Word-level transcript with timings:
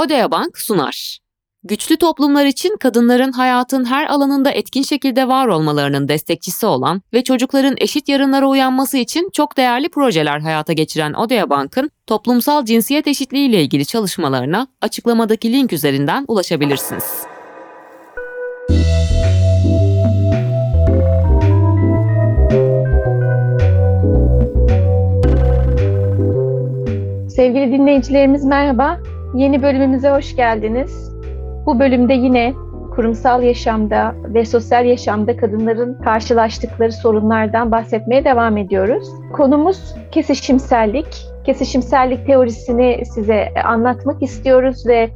Odea 0.00 0.30
Bank 0.30 0.58
sunar. 0.58 1.18
Güçlü 1.62 1.96
toplumlar 1.96 2.46
için 2.46 2.76
kadınların 2.76 3.32
hayatın 3.32 3.84
her 3.84 4.06
alanında 4.06 4.50
etkin 4.50 4.82
şekilde 4.82 5.28
var 5.28 5.46
olmalarının 5.46 6.08
destekçisi 6.08 6.66
olan 6.66 7.02
ve 7.12 7.24
çocukların 7.24 7.74
eşit 7.78 8.08
yarınlara 8.08 8.48
uyanması 8.48 8.96
için 8.96 9.30
çok 9.32 9.56
değerli 9.56 9.88
projeler 9.88 10.40
hayata 10.40 10.72
geçiren 10.72 11.12
Odea 11.12 11.50
Bank'ın 11.50 11.90
toplumsal 12.06 12.64
cinsiyet 12.64 13.06
eşitliği 13.06 13.48
ile 13.48 13.62
ilgili 13.62 13.86
çalışmalarına 13.86 14.66
açıklamadaki 14.80 15.52
link 15.52 15.72
üzerinden 15.72 16.24
ulaşabilirsiniz. 16.28 17.04
Sevgili 27.28 27.72
dinleyicilerimiz 27.72 28.44
merhaba. 28.44 29.00
Yeni 29.34 29.62
bölümümüze 29.62 30.10
hoş 30.10 30.36
geldiniz. 30.36 31.12
Bu 31.66 31.80
bölümde 31.80 32.14
yine 32.14 32.54
kurumsal 32.94 33.42
yaşamda 33.42 34.14
ve 34.24 34.44
sosyal 34.44 34.84
yaşamda 34.84 35.36
kadınların 35.36 35.94
karşılaştıkları 35.94 36.92
sorunlardan 36.92 37.70
bahsetmeye 37.70 38.24
devam 38.24 38.56
ediyoruz. 38.56 39.08
Konumuz 39.32 39.94
kesişimsellik. 40.12 41.06
Kesişimsellik 41.44 42.26
teorisini 42.26 43.02
size 43.06 43.48
anlatmak 43.64 44.22
istiyoruz 44.22 44.86
ve 44.86 45.10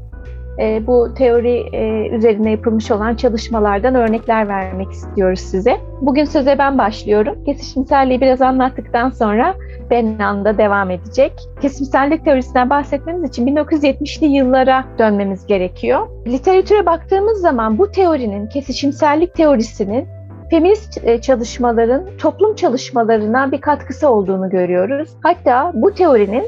e, 0.59 0.87
bu 0.87 1.15
teori 1.15 1.67
e, 1.73 2.09
üzerine 2.09 2.51
yapılmış 2.51 2.91
olan 2.91 3.15
çalışmalardan 3.15 3.95
örnekler 3.95 4.49
vermek 4.49 4.91
istiyoruz 4.91 5.41
size. 5.41 5.77
Bugün 6.01 6.25
söze 6.25 6.59
ben 6.59 6.79
başlıyorum. 6.79 7.45
Kesişimselliği 7.45 8.21
biraz 8.21 8.43
anlattıktan 8.43 9.11
sonra 9.11 9.55
Benan 9.91 10.45
da 10.45 10.59
devam 10.59 10.91
edecek. 10.91 11.33
Kesimsellik 11.61 12.25
teorisinden 12.25 12.71
bahsetmemiz 12.71 13.31
için 13.31 13.47
1970'li 13.47 14.27
yıllara 14.27 14.85
dönmemiz 14.99 15.47
gerekiyor. 15.47 16.09
Literatüre 16.27 16.87
baktığımız 16.87 17.41
zaman 17.41 17.79
bu 17.79 17.91
teorinin, 17.91 18.47
kesişimsellik 18.47 19.35
teorisinin 19.35 20.09
feminist 20.51 21.05
e, 21.05 21.21
çalışmaların 21.21 22.05
toplum 22.19 22.55
çalışmalarına 22.55 23.53
bir 23.53 23.61
katkısı 23.61 24.09
olduğunu 24.09 24.51
görüyoruz. 24.51 25.09
Hatta 25.23 25.73
bu 25.75 25.95
teorinin 25.95 26.45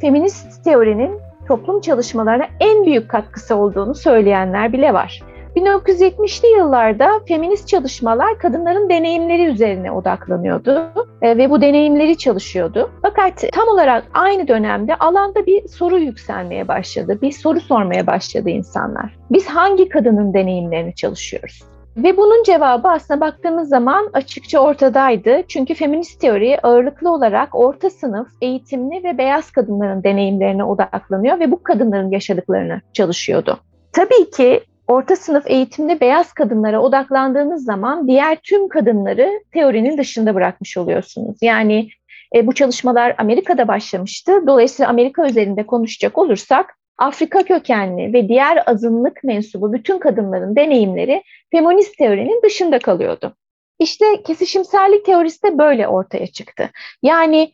feminist 0.00 0.64
teorinin 0.64 1.25
toplum 1.48 1.80
çalışmalarına 1.80 2.44
en 2.60 2.86
büyük 2.86 3.08
katkısı 3.08 3.56
olduğunu 3.56 3.94
söyleyenler 3.94 4.72
bile 4.72 4.94
var. 4.94 5.22
1970'li 5.56 6.48
yıllarda 6.48 7.10
feminist 7.28 7.68
çalışmalar 7.68 8.38
kadınların 8.38 8.88
deneyimleri 8.88 9.44
üzerine 9.44 9.92
odaklanıyordu 9.92 10.92
e, 11.22 11.36
ve 11.36 11.50
bu 11.50 11.60
deneyimleri 11.60 12.18
çalışıyordu. 12.18 12.90
Fakat 13.02 13.44
tam 13.52 13.68
olarak 13.68 14.04
aynı 14.14 14.48
dönemde 14.48 14.96
alanda 14.96 15.46
bir 15.46 15.68
soru 15.68 15.98
yükselmeye 15.98 16.68
başladı. 16.68 17.18
Bir 17.22 17.32
soru 17.32 17.60
sormaya 17.60 18.06
başladı 18.06 18.50
insanlar. 18.50 19.16
Biz 19.30 19.46
hangi 19.46 19.88
kadının 19.88 20.34
deneyimlerini 20.34 20.94
çalışıyoruz? 20.94 21.75
Ve 21.96 22.16
bunun 22.16 22.42
cevabı 22.42 22.88
aslında 22.88 23.20
baktığımız 23.20 23.68
zaman 23.68 24.10
açıkça 24.12 24.58
ortadaydı. 24.58 25.42
Çünkü 25.48 25.74
feminist 25.74 26.20
teori 26.20 26.58
ağırlıklı 26.62 27.12
olarak 27.12 27.54
orta 27.54 27.90
sınıf, 27.90 28.28
eğitimli 28.40 29.04
ve 29.04 29.18
beyaz 29.18 29.50
kadınların 29.50 30.02
deneyimlerine 30.02 30.64
odaklanıyor 30.64 31.40
ve 31.40 31.50
bu 31.50 31.62
kadınların 31.62 32.10
yaşadıklarını 32.10 32.80
çalışıyordu. 32.92 33.58
Tabii 33.92 34.30
ki 34.30 34.60
orta 34.88 35.16
sınıf 35.16 35.44
eğitimli 35.46 36.00
beyaz 36.00 36.32
kadınlara 36.32 36.80
odaklandığınız 36.80 37.64
zaman 37.64 38.08
diğer 38.08 38.38
tüm 38.42 38.68
kadınları 38.68 39.30
teorinin 39.52 39.98
dışında 39.98 40.34
bırakmış 40.34 40.76
oluyorsunuz. 40.76 41.36
Yani 41.42 41.88
e, 42.34 42.46
bu 42.46 42.52
çalışmalar 42.52 43.14
Amerika'da 43.18 43.68
başlamıştı. 43.68 44.46
Dolayısıyla 44.46 44.90
Amerika 44.90 45.26
üzerinde 45.26 45.66
konuşacak 45.66 46.18
olursak 46.18 46.76
Afrika 46.98 47.42
kökenli 47.42 48.12
ve 48.12 48.28
diğer 48.28 48.62
azınlık 48.66 49.24
mensubu 49.24 49.72
bütün 49.72 49.98
kadınların 49.98 50.56
deneyimleri 50.56 51.22
feminist 51.50 51.98
teorinin 51.98 52.42
dışında 52.42 52.78
kalıyordu. 52.78 53.36
İşte 53.78 54.22
kesişimsellik 54.22 55.04
teorisi 55.04 55.42
de 55.42 55.58
böyle 55.58 55.88
ortaya 55.88 56.26
çıktı. 56.26 56.70
Yani 57.02 57.52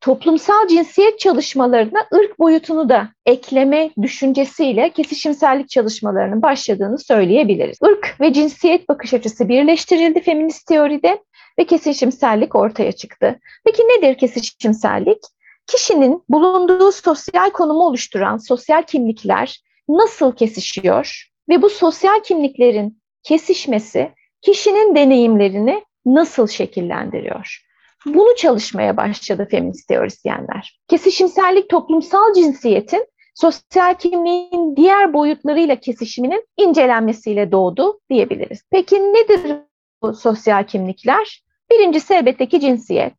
toplumsal 0.00 0.68
cinsiyet 0.68 1.18
çalışmalarına 1.18 2.06
ırk 2.14 2.38
boyutunu 2.38 2.88
da 2.88 3.08
ekleme 3.26 3.90
düşüncesiyle 4.02 4.90
kesişimsellik 4.90 5.68
çalışmalarının 5.68 6.42
başladığını 6.42 6.98
söyleyebiliriz. 6.98 7.78
Irk 7.82 8.20
ve 8.20 8.32
cinsiyet 8.32 8.88
bakış 8.88 9.14
açısı 9.14 9.48
birleştirildi 9.48 10.20
feminist 10.20 10.66
teoride 10.66 11.18
ve 11.58 11.64
kesişimsellik 11.64 12.54
ortaya 12.54 12.92
çıktı. 12.92 13.38
Peki 13.64 13.82
nedir 13.82 14.18
kesişimsellik? 14.18 15.18
Kişinin 15.66 16.22
bulunduğu 16.28 16.92
sosyal 16.92 17.50
konumu 17.50 17.86
oluşturan 17.86 18.36
sosyal 18.36 18.82
kimlikler 18.82 19.60
nasıl 19.88 20.32
kesişiyor 20.32 21.30
ve 21.48 21.62
bu 21.62 21.70
sosyal 21.70 22.22
kimliklerin 22.22 23.02
kesişmesi 23.22 24.12
kişinin 24.42 24.94
deneyimlerini 24.94 25.84
nasıl 26.06 26.46
şekillendiriyor? 26.46 27.64
Bunu 28.06 28.36
çalışmaya 28.36 28.96
başladı 28.96 29.48
feminist 29.50 29.88
teorisyenler. 29.88 30.80
Kesişimsellik 30.88 31.70
toplumsal 31.70 32.32
cinsiyetin 32.34 33.06
sosyal 33.34 33.94
kimliğin 33.94 34.76
diğer 34.76 35.12
boyutlarıyla 35.12 35.76
kesişiminin 35.76 36.46
incelenmesiyle 36.56 37.52
doğdu 37.52 38.00
diyebiliriz. 38.10 38.62
Peki 38.70 38.96
nedir 38.96 39.56
bu 40.02 40.14
sosyal 40.14 40.64
kimlikler? 40.64 41.44
Birincisi 41.70 42.14
elbette 42.14 42.48
ki 42.48 42.60
cinsiyet. 42.60 43.16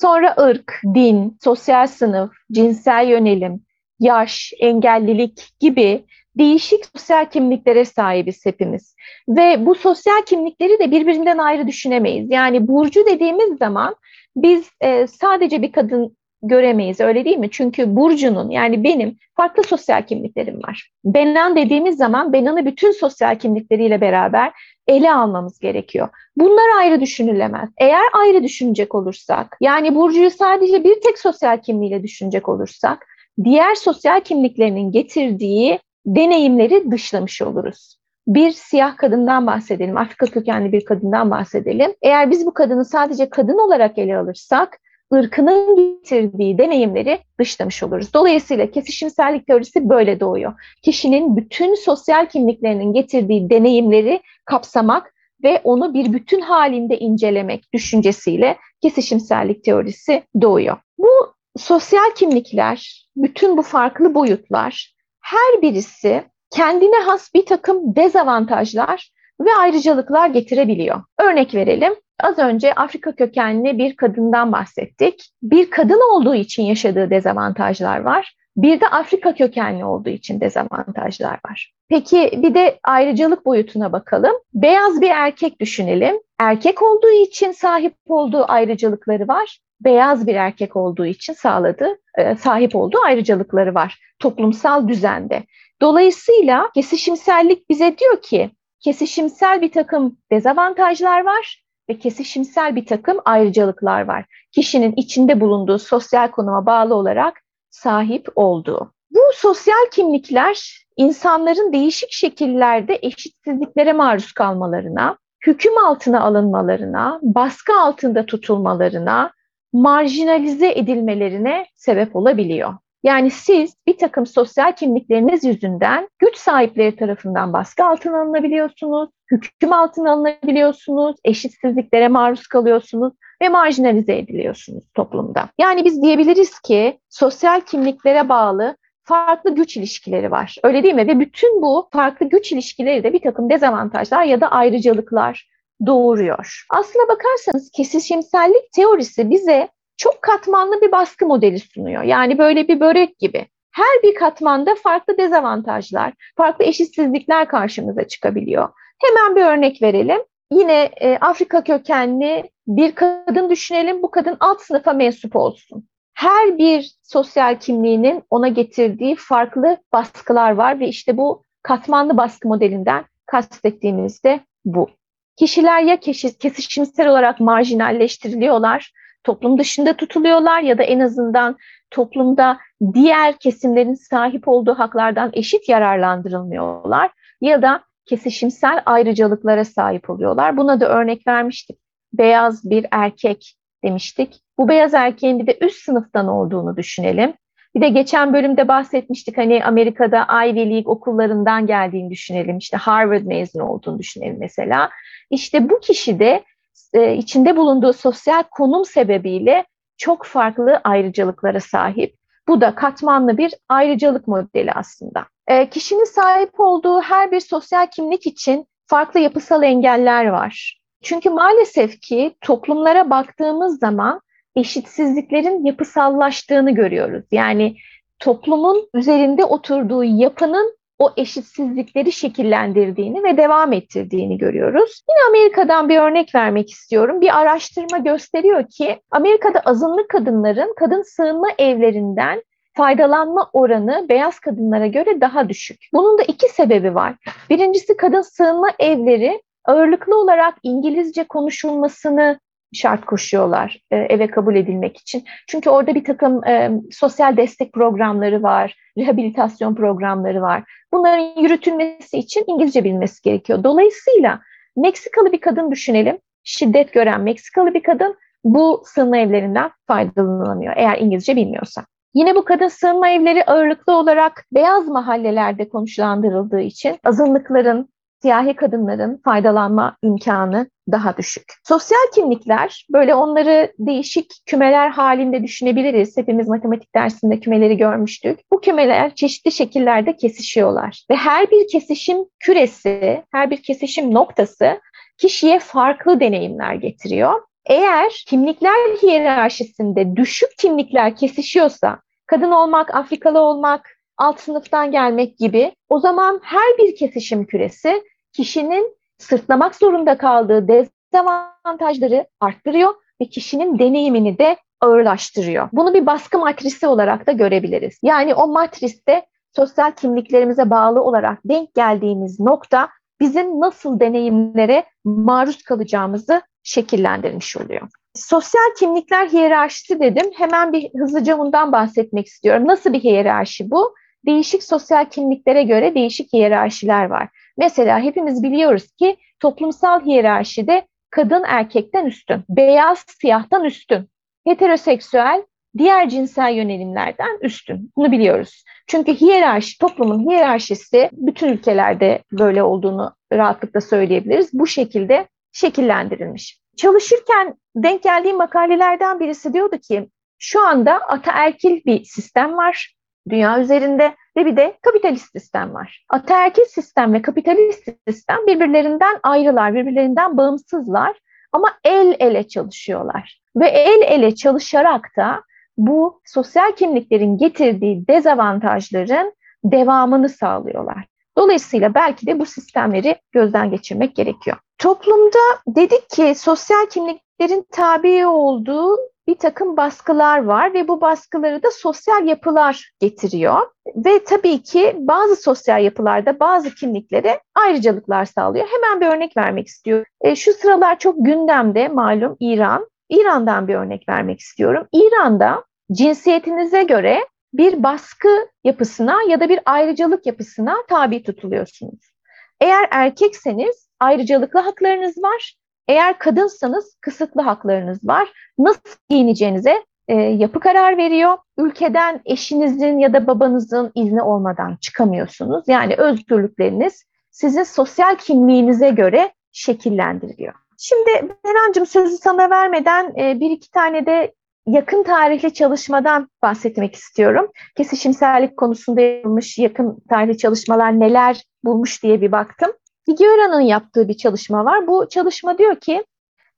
Sonra 0.00 0.34
ırk, 0.40 0.80
din, 0.94 1.38
sosyal 1.44 1.86
sınıf, 1.86 2.30
cinsel 2.52 3.08
yönelim, 3.08 3.64
yaş, 4.00 4.52
engellilik 4.60 5.60
gibi 5.60 6.04
değişik 6.38 6.86
sosyal 6.86 7.24
kimliklere 7.24 7.84
sahibiz 7.84 8.46
hepimiz. 8.46 8.94
Ve 9.28 9.66
bu 9.66 9.74
sosyal 9.74 10.22
kimlikleri 10.26 10.78
de 10.78 10.90
birbirinden 10.90 11.38
ayrı 11.38 11.66
düşünemeyiz. 11.66 12.30
Yani 12.30 12.68
burcu 12.68 13.06
dediğimiz 13.06 13.58
zaman 13.58 13.96
biz 14.36 14.70
e, 14.80 15.06
sadece 15.06 15.62
bir 15.62 15.72
kadın 15.72 16.16
göremeyiz 16.42 17.00
öyle 17.00 17.24
değil 17.24 17.38
mi? 17.38 17.50
Çünkü 17.50 17.96
Burcu'nun 17.96 18.50
yani 18.50 18.84
benim 18.84 19.16
farklı 19.36 19.62
sosyal 19.62 20.02
kimliklerim 20.02 20.62
var. 20.62 20.90
Benan 21.04 21.56
dediğimiz 21.56 21.96
zaman 21.96 22.32
Benan'ı 22.32 22.66
bütün 22.66 22.92
sosyal 22.92 23.38
kimlikleriyle 23.38 24.00
beraber 24.00 24.52
ele 24.88 25.12
almamız 25.12 25.58
gerekiyor. 25.58 26.08
Bunlar 26.36 26.78
ayrı 26.78 27.00
düşünülemez. 27.00 27.70
Eğer 27.78 28.04
ayrı 28.12 28.42
düşünecek 28.42 28.94
olursak 28.94 29.56
yani 29.60 29.94
Burcu'yu 29.94 30.30
sadece 30.30 30.84
bir 30.84 31.00
tek 31.00 31.18
sosyal 31.18 31.58
kimliğiyle 31.58 32.02
düşünecek 32.02 32.48
olursak 32.48 33.06
diğer 33.44 33.74
sosyal 33.74 34.20
kimliklerinin 34.20 34.92
getirdiği 34.92 35.78
deneyimleri 36.06 36.90
dışlamış 36.90 37.42
oluruz. 37.42 38.00
Bir 38.26 38.50
siyah 38.50 38.96
kadından 38.96 39.46
bahsedelim, 39.46 39.96
Afrika 39.96 40.26
kökenli 40.26 40.72
bir 40.72 40.84
kadından 40.84 41.30
bahsedelim. 41.30 41.94
Eğer 42.02 42.30
biz 42.30 42.46
bu 42.46 42.54
kadını 42.54 42.84
sadece 42.84 43.30
kadın 43.30 43.58
olarak 43.58 43.98
ele 43.98 44.16
alırsak, 44.18 44.80
ırkının 45.14 45.76
getirdiği 45.76 46.58
deneyimleri 46.58 47.18
dışlamış 47.38 47.82
oluruz. 47.82 48.14
Dolayısıyla 48.14 48.70
kesişimsellik 48.70 49.46
teorisi 49.46 49.88
böyle 49.88 50.20
doğuyor. 50.20 50.52
Kişinin 50.82 51.36
bütün 51.36 51.74
sosyal 51.74 52.26
kimliklerinin 52.26 52.92
getirdiği 52.92 53.50
deneyimleri 53.50 54.20
kapsamak 54.44 55.14
ve 55.44 55.60
onu 55.64 55.94
bir 55.94 56.12
bütün 56.12 56.40
halinde 56.40 56.98
incelemek 56.98 57.72
düşüncesiyle 57.72 58.56
kesişimsellik 58.82 59.64
teorisi 59.64 60.22
doğuyor. 60.40 60.76
Bu 60.98 61.08
sosyal 61.56 62.10
kimlikler, 62.16 63.06
bütün 63.16 63.56
bu 63.56 63.62
farklı 63.62 64.14
boyutlar 64.14 64.94
her 65.20 65.62
birisi 65.62 66.24
kendine 66.50 66.96
has 66.96 67.34
bir 67.34 67.46
takım 67.46 67.96
dezavantajlar 67.96 69.12
ve 69.40 69.54
ayrıcalıklar 69.58 70.28
getirebiliyor. 70.28 71.02
Örnek 71.18 71.54
verelim. 71.54 71.94
Az 72.22 72.38
önce 72.38 72.74
Afrika 72.74 73.12
kökenli 73.12 73.78
bir 73.78 73.96
kadından 73.96 74.52
bahsettik. 74.52 75.30
Bir 75.42 75.70
kadın 75.70 76.14
olduğu 76.14 76.34
için 76.34 76.62
yaşadığı 76.62 77.10
dezavantajlar 77.10 78.00
var. 78.00 78.34
Bir 78.56 78.80
de 78.80 78.88
Afrika 78.88 79.34
kökenli 79.34 79.84
olduğu 79.84 80.08
için 80.08 80.40
dezavantajlar 80.40 81.40
var. 81.48 81.72
Peki 81.88 82.30
bir 82.36 82.54
de 82.54 82.78
ayrıcalık 82.84 83.46
boyutuna 83.46 83.92
bakalım. 83.92 84.32
Beyaz 84.54 85.00
bir 85.00 85.10
erkek 85.10 85.60
düşünelim. 85.60 86.16
Erkek 86.38 86.82
olduğu 86.82 87.10
için 87.10 87.52
sahip 87.52 87.94
olduğu 88.06 88.44
ayrıcalıkları 88.48 89.28
var. 89.28 89.58
Beyaz 89.80 90.26
bir 90.26 90.34
erkek 90.34 90.76
olduğu 90.76 91.06
için 91.06 91.32
sağladığı, 91.32 91.98
e, 92.18 92.36
sahip 92.36 92.76
olduğu 92.76 92.98
ayrıcalıkları 93.04 93.74
var 93.74 93.98
toplumsal 94.18 94.88
düzende. 94.88 95.42
Dolayısıyla 95.82 96.70
kesişimsellik 96.74 97.70
bize 97.70 97.98
diyor 97.98 98.22
ki 98.22 98.50
kesişimsel 98.80 99.62
bir 99.62 99.72
takım 99.72 100.16
dezavantajlar 100.32 101.24
var 101.24 101.62
ve 101.90 101.98
kesişimsel 101.98 102.76
bir 102.76 102.86
takım 102.86 103.18
ayrıcalıklar 103.24 104.06
var. 104.08 104.24
Kişinin 104.52 104.92
içinde 104.96 105.40
bulunduğu 105.40 105.78
sosyal 105.78 106.30
konuma 106.30 106.66
bağlı 106.66 106.94
olarak 106.94 107.40
sahip 107.70 108.28
olduğu. 108.34 108.92
Bu 109.10 109.20
sosyal 109.34 109.90
kimlikler 109.92 110.86
insanların 110.96 111.72
değişik 111.72 112.12
şekillerde 112.12 112.98
eşitsizliklere 113.02 113.92
maruz 113.92 114.32
kalmalarına, 114.32 115.18
hüküm 115.46 115.78
altına 115.78 116.20
alınmalarına, 116.20 117.18
baskı 117.22 117.72
altında 117.80 118.26
tutulmalarına, 118.26 119.32
marjinalize 119.72 120.70
edilmelerine 120.70 121.66
sebep 121.74 122.16
olabiliyor. 122.16 122.74
Yani 123.02 123.30
siz 123.30 123.74
bir 123.86 123.98
takım 123.98 124.26
sosyal 124.26 124.72
kimlikleriniz 124.72 125.44
yüzünden 125.44 126.08
güç 126.18 126.36
sahipleri 126.36 126.96
tarafından 126.96 127.52
baskı 127.52 127.84
altına 127.84 128.22
alınabiliyorsunuz, 128.22 129.10
hüküm 129.30 129.72
altına 129.72 130.12
alınabiliyorsunuz, 130.12 131.16
eşitsizliklere 131.24 132.08
maruz 132.08 132.46
kalıyorsunuz 132.46 133.12
ve 133.42 133.48
marjinalize 133.48 134.18
ediliyorsunuz 134.18 134.84
toplumda. 134.94 135.48
Yani 135.58 135.84
biz 135.84 136.02
diyebiliriz 136.02 136.60
ki 136.60 136.98
sosyal 137.08 137.60
kimliklere 137.60 138.28
bağlı 138.28 138.76
farklı 139.04 139.54
güç 139.54 139.76
ilişkileri 139.76 140.30
var. 140.30 140.56
Öyle 140.62 140.82
değil 140.82 140.94
mi? 140.94 141.06
Ve 141.06 141.20
bütün 141.20 141.62
bu 141.62 141.88
farklı 141.92 142.28
güç 142.28 142.52
ilişkileri 142.52 143.04
de 143.04 143.12
bir 143.12 143.20
takım 143.20 143.50
dezavantajlar 143.50 144.24
ya 144.24 144.40
da 144.40 144.50
ayrıcalıklar 144.50 145.48
doğuruyor. 145.86 146.64
Aslına 146.70 147.08
bakarsanız 147.08 147.70
kesişimsellik 147.70 148.72
teorisi 148.72 149.30
bize 149.30 149.68
çok 150.00 150.22
katmanlı 150.22 150.80
bir 150.80 150.92
baskı 150.92 151.26
modeli 151.26 151.58
sunuyor. 151.58 152.02
Yani 152.02 152.38
böyle 152.38 152.68
bir 152.68 152.80
börek 152.80 153.18
gibi. 153.18 153.46
Her 153.72 154.02
bir 154.02 154.14
katmanda 154.14 154.74
farklı 154.74 155.18
dezavantajlar, 155.18 156.12
farklı 156.36 156.64
eşitsizlikler 156.64 157.48
karşımıza 157.48 158.08
çıkabiliyor. 158.08 158.68
Hemen 158.98 159.36
bir 159.36 159.44
örnek 159.44 159.82
verelim. 159.82 160.20
Yine 160.52 160.90
e, 161.00 161.18
Afrika 161.20 161.64
kökenli 161.64 162.50
bir 162.66 162.94
kadın 162.94 163.50
düşünelim. 163.50 164.02
Bu 164.02 164.10
kadın 164.10 164.36
alt 164.40 164.60
sınıfa 164.60 164.92
mensup 164.92 165.36
olsun. 165.36 165.88
Her 166.14 166.58
bir 166.58 166.92
sosyal 167.02 167.58
kimliğinin 167.58 168.22
ona 168.30 168.48
getirdiği 168.48 169.16
farklı 169.16 169.76
baskılar 169.92 170.50
var 170.50 170.80
ve 170.80 170.88
işte 170.88 171.16
bu 171.16 171.44
katmanlı 171.62 172.16
baskı 172.16 172.48
modelinden 172.48 173.04
kastettiğimiz 173.26 174.24
de 174.24 174.40
bu. 174.64 174.90
Kişiler 175.36 175.82
ya 175.82 176.00
kesişimsel 176.40 177.08
olarak 177.08 177.40
marjinalleştiriliyorlar, 177.40 178.92
toplum 179.24 179.58
dışında 179.58 179.92
tutuluyorlar 179.96 180.60
ya 180.60 180.78
da 180.78 180.82
en 180.82 181.00
azından 181.00 181.56
toplumda 181.90 182.58
diğer 182.94 183.36
kesimlerin 183.36 183.94
sahip 183.94 184.48
olduğu 184.48 184.74
haklardan 184.74 185.30
eşit 185.32 185.68
yararlandırılmıyorlar 185.68 187.10
ya 187.40 187.62
da 187.62 187.84
kesişimsel 188.06 188.82
ayrıcalıklara 188.86 189.64
sahip 189.64 190.10
oluyorlar. 190.10 190.56
Buna 190.56 190.80
da 190.80 190.88
örnek 190.88 191.26
vermiştik. 191.26 191.78
Beyaz 192.12 192.70
bir 192.70 192.86
erkek 192.90 193.54
demiştik. 193.84 194.40
Bu 194.58 194.68
beyaz 194.68 194.94
erkeğin 194.94 195.38
bir 195.38 195.46
de 195.46 195.58
üst 195.60 195.84
sınıftan 195.84 196.28
olduğunu 196.28 196.76
düşünelim. 196.76 197.32
Bir 197.74 197.80
de 197.80 197.88
geçen 197.88 198.32
bölümde 198.32 198.68
bahsetmiştik 198.68 199.38
hani 199.38 199.64
Amerika'da 199.64 200.26
Ivy 200.46 200.70
League 200.70 200.92
okullarından 200.92 201.66
geldiğini 201.66 202.10
düşünelim. 202.10 202.58
İşte 202.58 202.76
Harvard 202.76 203.22
mezunu 203.22 203.64
olduğunu 203.64 203.98
düşünelim 203.98 204.36
mesela. 204.38 204.90
İşte 205.30 205.70
bu 205.70 205.80
kişi 205.80 206.18
de 206.18 206.44
e, 206.92 207.14
içinde 207.14 207.56
bulunduğu 207.56 207.92
sosyal 207.92 208.42
konum 208.42 208.84
sebebiyle 208.84 209.64
çok 209.96 210.26
farklı 210.26 210.80
ayrıcalıklara 210.84 211.60
sahip. 211.60 212.16
Bu 212.48 212.60
da 212.60 212.74
katmanlı 212.74 213.38
bir 213.38 213.54
ayrıcalık 213.68 214.28
modeli 214.28 214.72
aslında. 214.72 215.26
E, 215.46 215.70
kişinin 215.70 216.04
sahip 216.04 216.60
olduğu 216.60 217.00
her 217.00 217.30
bir 217.30 217.40
sosyal 217.40 217.86
kimlik 217.86 218.26
için 218.26 218.66
farklı 218.86 219.20
yapısal 219.20 219.62
engeller 219.62 220.26
var. 220.26 220.80
Çünkü 221.02 221.30
maalesef 221.30 222.00
ki 222.00 222.36
toplumlara 222.40 223.10
baktığımız 223.10 223.78
zaman 223.78 224.20
eşitsizliklerin 224.56 225.64
yapısallaştığını 225.64 226.70
görüyoruz. 226.70 227.24
Yani 227.32 227.76
toplumun 228.18 228.88
üzerinde 228.94 229.44
oturduğu 229.44 230.04
yapının 230.04 230.79
o 231.00 231.12
eşitsizlikleri 231.16 232.12
şekillendirdiğini 232.12 233.22
ve 233.24 233.36
devam 233.36 233.72
ettirdiğini 233.72 234.38
görüyoruz. 234.38 235.02
Yine 235.10 235.28
Amerika'dan 235.28 235.88
bir 235.88 235.98
örnek 235.98 236.34
vermek 236.34 236.70
istiyorum. 236.70 237.20
Bir 237.20 237.38
araştırma 237.38 237.98
gösteriyor 237.98 238.64
ki 238.68 239.00
Amerika'da 239.10 239.60
azınlık 239.60 240.08
kadınların 240.08 240.74
kadın 240.78 241.02
sığınma 241.02 241.48
evlerinden 241.58 242.42
faydalanma 242.76 243.50
oranı 243.52 244.06
beyaz 244.08 244.40
kadınlara 244.40 244.86
göre 244.86 245.20
daha 245.20 245.48
düşük. 245.48 245.80
Bunun 245.94 246.18
da 246.18 246.22
iki 246.22 246.48
sebebi 246.48 246.94
var. 246.94 247.14
Birincisi 247.50 247.96
kadın 247.96 248.22
sığınma 248.22 248.68
evleri 248.78 249.42
ağırlıklı 249.64 250.20
olarak 250.20 250.54
İngilizce 250.62 251.24
konuşulmasını 251.24 252.40
şart 252.72 253.04
koşuyorlar 253.04 253.80
e, 253.90 253.96
eve 253.96 254.26
kabul 254.26 254.56
edilmek 254.56 254.96
için. 254.96 255.24
Çünkü 255.46 255.70
orada 255.70 255.94
bir 255.94 256.04
takım 256.04 256.44
e, 256.44 256.70
sosyal 256.90 257.36
destek 257.36 257.72
programları 257.72 258.42
var, 258.42 258.74
rehabilitasyon 258.98 259.74
programları 259.74 260.42
var. 260.42 260.62
Bunların 260.92 261.40
yürütülmesi 261.42 262.18
için 262.18 262.44
İngilizce 262.46 262.84
bilmesi 262.84 263.22
gerekiyor. 263.22 263.64
Dolayısıyla 263.64 264.40
Meksikalı 264.76 265.32
bir 265.32 265.40
kadın 265.40 265.70
düşünelim, 265.70 266.18
şiddet 266.44 266.92
gören 266.92 267.20
Meksikalı 267.20 267.74
bir 267.74 267.82
kadın 267.82 268.16
bu 268.44 268.82
sığınma 268.86 269.16
evlerinden 269.16 269.70
faydalanamıyor 269.86 270.72
eğer 270.76 270.98
İngilizce 270.98 271.36
bilmiyorsa. 271.36 271.84
Yine 272.14 272.34
bu 272.34 272.44
kadın 272.44 272.68
sığınma 272.68 273.10
evleri 273.10 273.44
ağırlıklı 273.44 273.96
olarak 273.96 274.44
beyaz 274.52 274.88
mahallelerde 274.88 275.68
konuşlandırıldığı 275.68 276.60
için 276.60 276.98
azınlıkların, 277.04 277.88
siyahi 278.22 278.56
kadınların 278.56 279.20
faydalanma 279.24 279.96
imkanı 280.02 280.70
daha 280.92 281.16
düşük. 281.16 281.44
Sosyal 281.68 282.10
kimlikler 282.14 282.86
böyle 282.92 283.14
onları 283.14 283.72
değişik 283.78 284.32
kümeler 284.46 284.90
halinde 284.90 285.42
düşünebiliriz. 285.42 286.16
Hepimiz 286.16 286.48
matematik 286.48 286.94
dersinde 286.94 287.40
kümeleri 287.40 287.76
görmüştük. 287.76 288.40
Bu 288.52 288.60
kümeler 288.60 289.14
çeşitli 289.14 289.52
şekillerde 289.52 290.16
kesişiyorlar 290.16 291.04
ve 291.10 291.14
her 291.14 291.50
bir 291.50 291.68
kesişim 291.68 292.18
küresi, 292.40 293.24
her 293.32 293.50
bir 293.50 293.62
kesişim 293.62 294.14
noktası 294.14 294.80
kişiye 295.18 295.58
farklı 295.58 296.20
deneyimler 296.20 296.74
getiriyor. 296.74 297.40
Eğer 297.66 298.24
kimlikler 298.28 298.96
hiyerarşisinde 299.02 300.16
düşük 300.16 300.50
kimlikler 300.58 301.16
kesişiyorsa, 301.16 302.00
kadın 302.26 302.50
olmak, 302.50 302.94
Afrikalı 302.94 303.40
olmak, 303.40 304.00
alt 304.18 304.40
sınıftan 304.40 304.90
gelmek 304.90 305.38
gibi 305.38 305.72
o 305.88 306.00
zaman 306.00 306.40
her 306.42 306.78
bir 306.78 306.96
kesişim 306.96 307.46
küresi 307.46 308.02
kişinin 308.32 308.96
sırtlamak 309.18 309.74
zorunda 309.74 310.18
kaldığı 310.18 310.68
dezavantajları 310.68 312.26
arttırıyor 312.40 312.94
ve 313.20 313.24
kişinin 313.24 313.78
deneyimini 313.78 314.38
de 314.38 314.56
ağırlaştırıyor. 314.80 315.68
Bunu 315.72 315.94
bir 315.94 316.06
baskı 316.06 316.38
matrisi 316.38 316.86
olarak 316.86 317.26
da 317.26 317.32
görebiliriz. 317.32 317.98
Yani 318.02 318.34
o 318.34 318.46
matriste 318.46 319.26
sosyal 319.56 319.90
kimliklerimize 319.90 320.70
bağlı 320.70 321.02
olarak 321.02 321.38
denk 321.44 321.74
geldiğimiz 321.74 322.40
nokta 322.40 322.88
bizim 323.20 323.60
nasıl 323.60 324.00
deneyimlere 324.00 324.84
maruz 325.04 325.62
kalacağımızı 325.62 326.42
şekillendirmiş 326.62 327.56
oluyor. 327.56 327.88
Sosyal 328.14 328.74
kimlikler 328.78 329.28
hiyerarşisi 329.28 330.00
dedim. 330.00 330.30
Hemen 330.36 330.72
bir 330.72 330.90
hızlıca 330.98 331.38
bundan 331.38 331.72
bahsetmek 331.72 332.26
istiyorum. 332.26 332.66
Nasıl 332.66 332.92
bir 332.92 333.00
hiyerarşi 333.00 333.70
bu? 333.70 333.94
Değişik 334.26 334.62
sosyal 334.62 335.04
kimliklere 335.04 335.62
göre 335.62 335.94
değişik 335.94 336.32
hiyerarşiler 336.32 337.04
var. 337.04 337.28
Mesela 337.60 338.00
hepimiz 338.00 338.42
biliyoruz 338.42 338.92
ki 338.92 339.16
toplumsal 339.40 340.04
hiyerarşide 340.04 340.86
kadın 341.10 341.42
erkekten 341.46 342.06
üstün, 342.06 342.44
beyaz 342.48 343.04
siyahtan 343.20 343.64
üstün, 343.64 344.08
heteroseksüel 344.46 345.42
diğer 345.78 346.08
cinsel 346.08 346.54
yönelimlerden 346.54 347.38
üstün. 347.42 347.92
Bunu 347.96 348.12
biliyoruz. 348.12 348.64
Çünkü 348.86 349.14
hiyerarşi, 349.14 349.78
toplumun 349.78 350.30
hiyerarşisi 350.30 351.10
bütün 351.12 351.48
ülkelerde 351.48 352.22
böyle 352.32 352.62
olduğunu 352.62 353.14
rahatlıkla 353.32 353.80
söyleyebiliriz. 353.80 354.50
Bu 354.52 354.66
şekilde 354.66 355.28
şekillendirilmiş. 355.52 356.60
Çalışırken 356.76 357.54
denk 357.76 358.02
geldiğim 358.02 358.36
makalelerden 358.36 359.20
birisi 359.20 359.52
diyordu 359.52 359.78
ki 359.78 360.08
şu 360.38 360.66
anda 360.66 360.92
ataerkil 360.94 361.84
bir 361.84 362.04
sistem 362.04 362.56
var 362.56 362.94
dünya 363.28 363.60
üzerinde 363.60 364.14
ve 364.36 364.46
bir 364.46 364.56
de 364.56 364.78
kapitalist 364.82 365.32
sistem 365.32 365.74
var. 365.74 366.04
Ataerkil 366.08 366.64
sistem 366.64 367.12
ve 367.12 367.22
kapitalist 367.22 367.88
sistem 368.08 368.38
birbirlerinden 368.46 369.20
ayrılar, 369.22 369.74
birbirlerinden 369.74 370.36
bağımsızlar 370.36 371.20
ama 371.52 371.68
el 371.84 372.16
ele 372.18 372.48
çalışıyorlar. 372.48 373.40
Ve 373.56 373.68
el 373.68 374.02
ele 374.02 374.34
çalışarak 374.34 375.10
da 375.16 375.42
bu 375.76 376.20
sosyal 376.24 376.72
kimliklerin 376.72 377.38
getirdiği 377.38 378.08
dezavantajların 378.08 379.32
devamını 379.64 380.28
sağlıyorlar. 380.28 381.06
Dolayısıyla 381.38 381.94
belki 381.94 382.26
de 382.26 382.38
bu 382.38 382.46
sistemleri 382.46 383.16
gözden 383.32 383.70
geçirmek 383.70 384.16
gerekiyor. 384.16 384.56
Toplumda 384.78 385.38
dedik 385.66 386.10
ki 386.10 386.34
sosyal 386.34 386.86
kimliklerin 386.90 387.66
tabi 387.72 388.26
olduğu 388.26 388.96
bir 389.30 389.38
takım 389.38 389.76
baskılar 389.76 390.44
var 390.44 390.74
ve 390.74 390.88
bu 390.88 391.00
baskıları 391.00 391.62
da 391.62 391.70
sosyal 391.70 392.26
yapılar 392.26 392.90
getiriyor. 393.00 393.60
Ve 393.96 394.24
tabii 394.24 394.62
ki 394.62 394.96
bazı 394.98 395.36
sosyal 395.36 395.84
yapılarda 395.84 396.40
bazı 396.40 396.74
kimliklere 396.74 397.40
ayrıcalıklar 397.54 398.24
sağlıyor. 398.24 398.66
Hemen 398.66 399.00
bir 399.00 399.16
örnek 399.16 399.36
vermek 399.36 399.66
istiyorum. 399.66 400.04
E, 400.20 400.36
şu 400.36 400.52
sıralar 400.52 400.98
çok 400.98 401.14
gündemde 401.18 401.88
malum 401.88 402.36
İran. 402.40 402.86
İran'dan 403.08 403.68
bir 403.68 403.74
örnek 403.74 404.08
vermek 404.08 404.40
istiyorum. 404.40 404.86
İran'da 404.92 405.64
cinsiyetinize 405.92 406.82
göre 406.82 407.26
bir 407.52 407.82
baskı 407.82 408.48
yapısına 408.64 409.16
ya 409.28 409.40
da 409.40 409.48
bir 409.48 409.60
ayrıcalık 409.66 410.26
yapısına 410.26 410.76
tabi 410.88 411.22
tutuluyorsunuz. 411.22 412.12
Eğer 412.60 412.88
erkekseniz 412.90 413.88
ayrıcalıklı 414.00 414.60
haklarınız 414.60 415.22
var. 415.22 415.54
Eğer 415.90 416.18
kadınsanız 416.18 416.96
kısıtlı 417.00 417.42
haklarınız 417.42 417.98
var. 418.04 418.32
Nasıl 418.58 418.80
giyineceğinize 419.08 419.84
e, 420.08 420.14
yapı 420.14 420.60
karar 420.60 420.96
veriyor. 420.96 421.38
Ülkeden 421.58 422.20
eşinizin 422.24 422.98
ya 422.98 423.12
da 423.12 423.26
babanızın 423.26 423.92
izni 423.94 424.22
olmadan 424.22 424.76
çıkamıyorsunuz. 424.80 425.64
Yani 425.68 425.94
özgürlükleriniz 425.94 427.04
sizin 427.30 427.62
sosyal 427.62 428.16
kimliğinize 428.16 428.90
göre 428.90 429.32
şekillendiriliyor. 429.52 430.54
Şimdi 430.78 431.34
Benancığım 431.44 431.86
sözü 431.86 432.16
sana 432.16 432.50
vermeden 432.50 433.14
e, 433.18 433.40
bir 433.40 433.50
iki 433.50 433.70
tane 433.70 434.06
de 434.06 434.34
yakın 434.66 435.02
tarihli 435.02 435.54
çalışmadan 435.54 436.28
bahsetmek 436.42 436.94
istiyorum. 436.94 437.50
Kesişimsellik 437.76 438.56
konusunda 438.56 439.00
yapılmış 439.00 439.58
yakın 439.58 440.02
tarihli 440.08 440.38
çalışmalar 440.38 441.00
neler 441.00 441.44
bulmuş 441.64 442.02
diye 442.02 442.20
bir 442.20 442.32
baktım. 442.32 442.72
Figueroa'nın 443.10 443.60
yaptığı 443.60 444.08
bir 444.08 444.14
çalışma 444.16 444.64
var. 444.64 444.86
Bu 444.86 445.08
çalışma 445.08 445.58
diyor 445.58 445.76
ki 445.76 446.04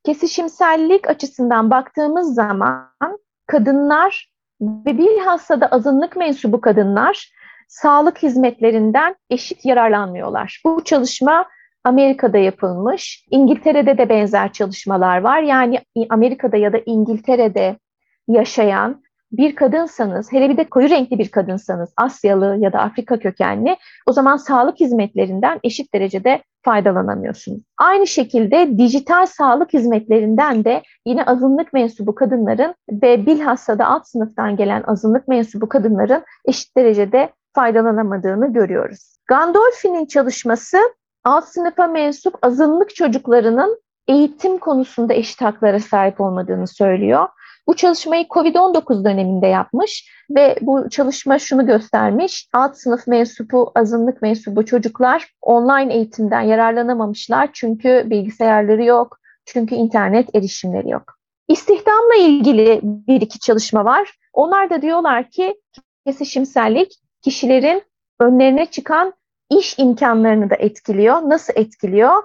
kesişimsellik 0.04 1.10
açısından 1.10 1.70
baktığımız 1.70 2.34
zaman 2.34 3.18
kadınlar 3.46 4.32
ve 4.60 4.98
bilhassa 4.98 5.60
da 5.60 5.66
azınlık 5.66 6.16
mensubu 6.16 6.60
kadınlar 6.60 7.32
sağlık 7.68 8.22
hizmetlerinden 8.22 9.16
eşit 9.30 9.64
yararlanmıyorlar. 9.64 10.60
Bu 10.64 10.84
çalışma 10.84 11.48
Amerika'da 11.84 12.38
yapılmış. 12.38 13.26
İngiltere'de 13.30 13.98
de 13.98 14.08
benzer 14.08 14.52
çalışmalar 14.52 15.20
var. 15.20 15.42
Yani 15.42 15.80
Amerika'da 16.10 16.56
ya 16.56 16.72
da 16.72 16.78
İngiltere'de 16.86 17.76
yaşayan 18.28 19.01
bir 19.32 19.56
kadınsanız, 19.56 20.32
hele 20.32 20.50
bir 20.50 20.56
de 20.56 20.64
koyu 20.64 20.90
renkli 20.90 21.18
bir 21.18 21.28
kadınsanız, 21.28 21.92
Asyalı 21.96 22.56
ya 22.60 22.72
da 22.72 22.78
Afrika 22.78 23.18
kökenli, 23.18 23.76
o 24.06 24.12
zaman 24.12 24.36
sağlık 24.36 24.80
hizmetlerinden 24.80 25.60
eşit 25.64 25.94
derecede 25.94 26.42
faydalanamıyorsunuz. 26.62 27.60
Aynı 27.78 28.06
şekilde 28.06 28.78
dijital 28.78 29.26
sağlık 29.26 29.72
hizmetlerinden 29.72 30.64
de 30.64 30.82
yine 31.06 31.24
azınlık 31.24 31.72
mensubu 31.72 32.14
kadınların 32.14 32.74
ve 32.90 33.26
bilhassa 33.26 33.78
da 33.78 33.86
alt 33.86 34.06
sınıftan 34.06 34.56
gelen 34.56 34.82
azınlık 34.86 35.28
mensubu 35.28 35.68
kadınların 35.68 36.24
eşit 36.44 36.76
derecede 36.76 37.32
faydalanamadığını 37.54 38.52
görüyoruz. 38.52 39.16
Gandolfi'nin 39.26 40.06
çalışması 40.06 40.78
alt 41.24 41.44
sınıfa 41.44 41.86
mensup 41.86 42.34
azınlık 42.42 42.94
çocuklarının 42.94 43.80
eğitim 44.08 44.58
konusunda 44.58 45.14
eşit 45.14 45.40
haklara 45.40 45.80
sahip 45.80 46.20
olmadığını 46.20 46.66
söylüyor. 46.66 47.28
Bu 47.66 47.76
çalışmayı 47.76 48.24
COVID-19 48.24 49.04
döneminde 49.04 49.46
yapmış 49.46 50.10
ve 50.30 50.56
bu 50.60 50.90
çalışma 50.90 51.38
şunu 51.38 51.66
göstermiş. 51.66 52.48
Alt 52.52 52.76
sınıf 52.76 53.06
mensubu, 53.06 53.72
azınlık 53.74 54.22
mensubu 54.22 54.66
çocuklar 54.66 55.34
online 55.42 55.94
eğitimden 55.94 56.40
yararlanamamışlar 56.40 57.50
çünkü 57.52 58.02
bilgisayarları 58.06 58.84
yok, 58.84 59.18
çünkü 59.44 59.74
internet 59.74 60.34
erişimleri 60.34 60.90
yok. 60.90 61.18
İstihdamla 61.48 62.14
ilgili 62.18 62.80
bir 62.82 63.20
iki 63.20 63.38
çalışma 63.38 63.84
var. 63.84 64.18
Onlar 64.32 64.70
da 64.70 64.82
diyorlar 64.82 65.30
ki 65.30 65.54
kesişimsellik 66.06 66.92
kişilerin 67.22 67.82
önlerine 68.20 68.66
çıkan 68.66 69.12
iş 69.50 69.78
imkanlarını 69.78 70.50
da 70.50 70.54
etkiliyor. 70.54 71.16
Nasıl 71.16 71.52
etkiliyor? 71.56 72.22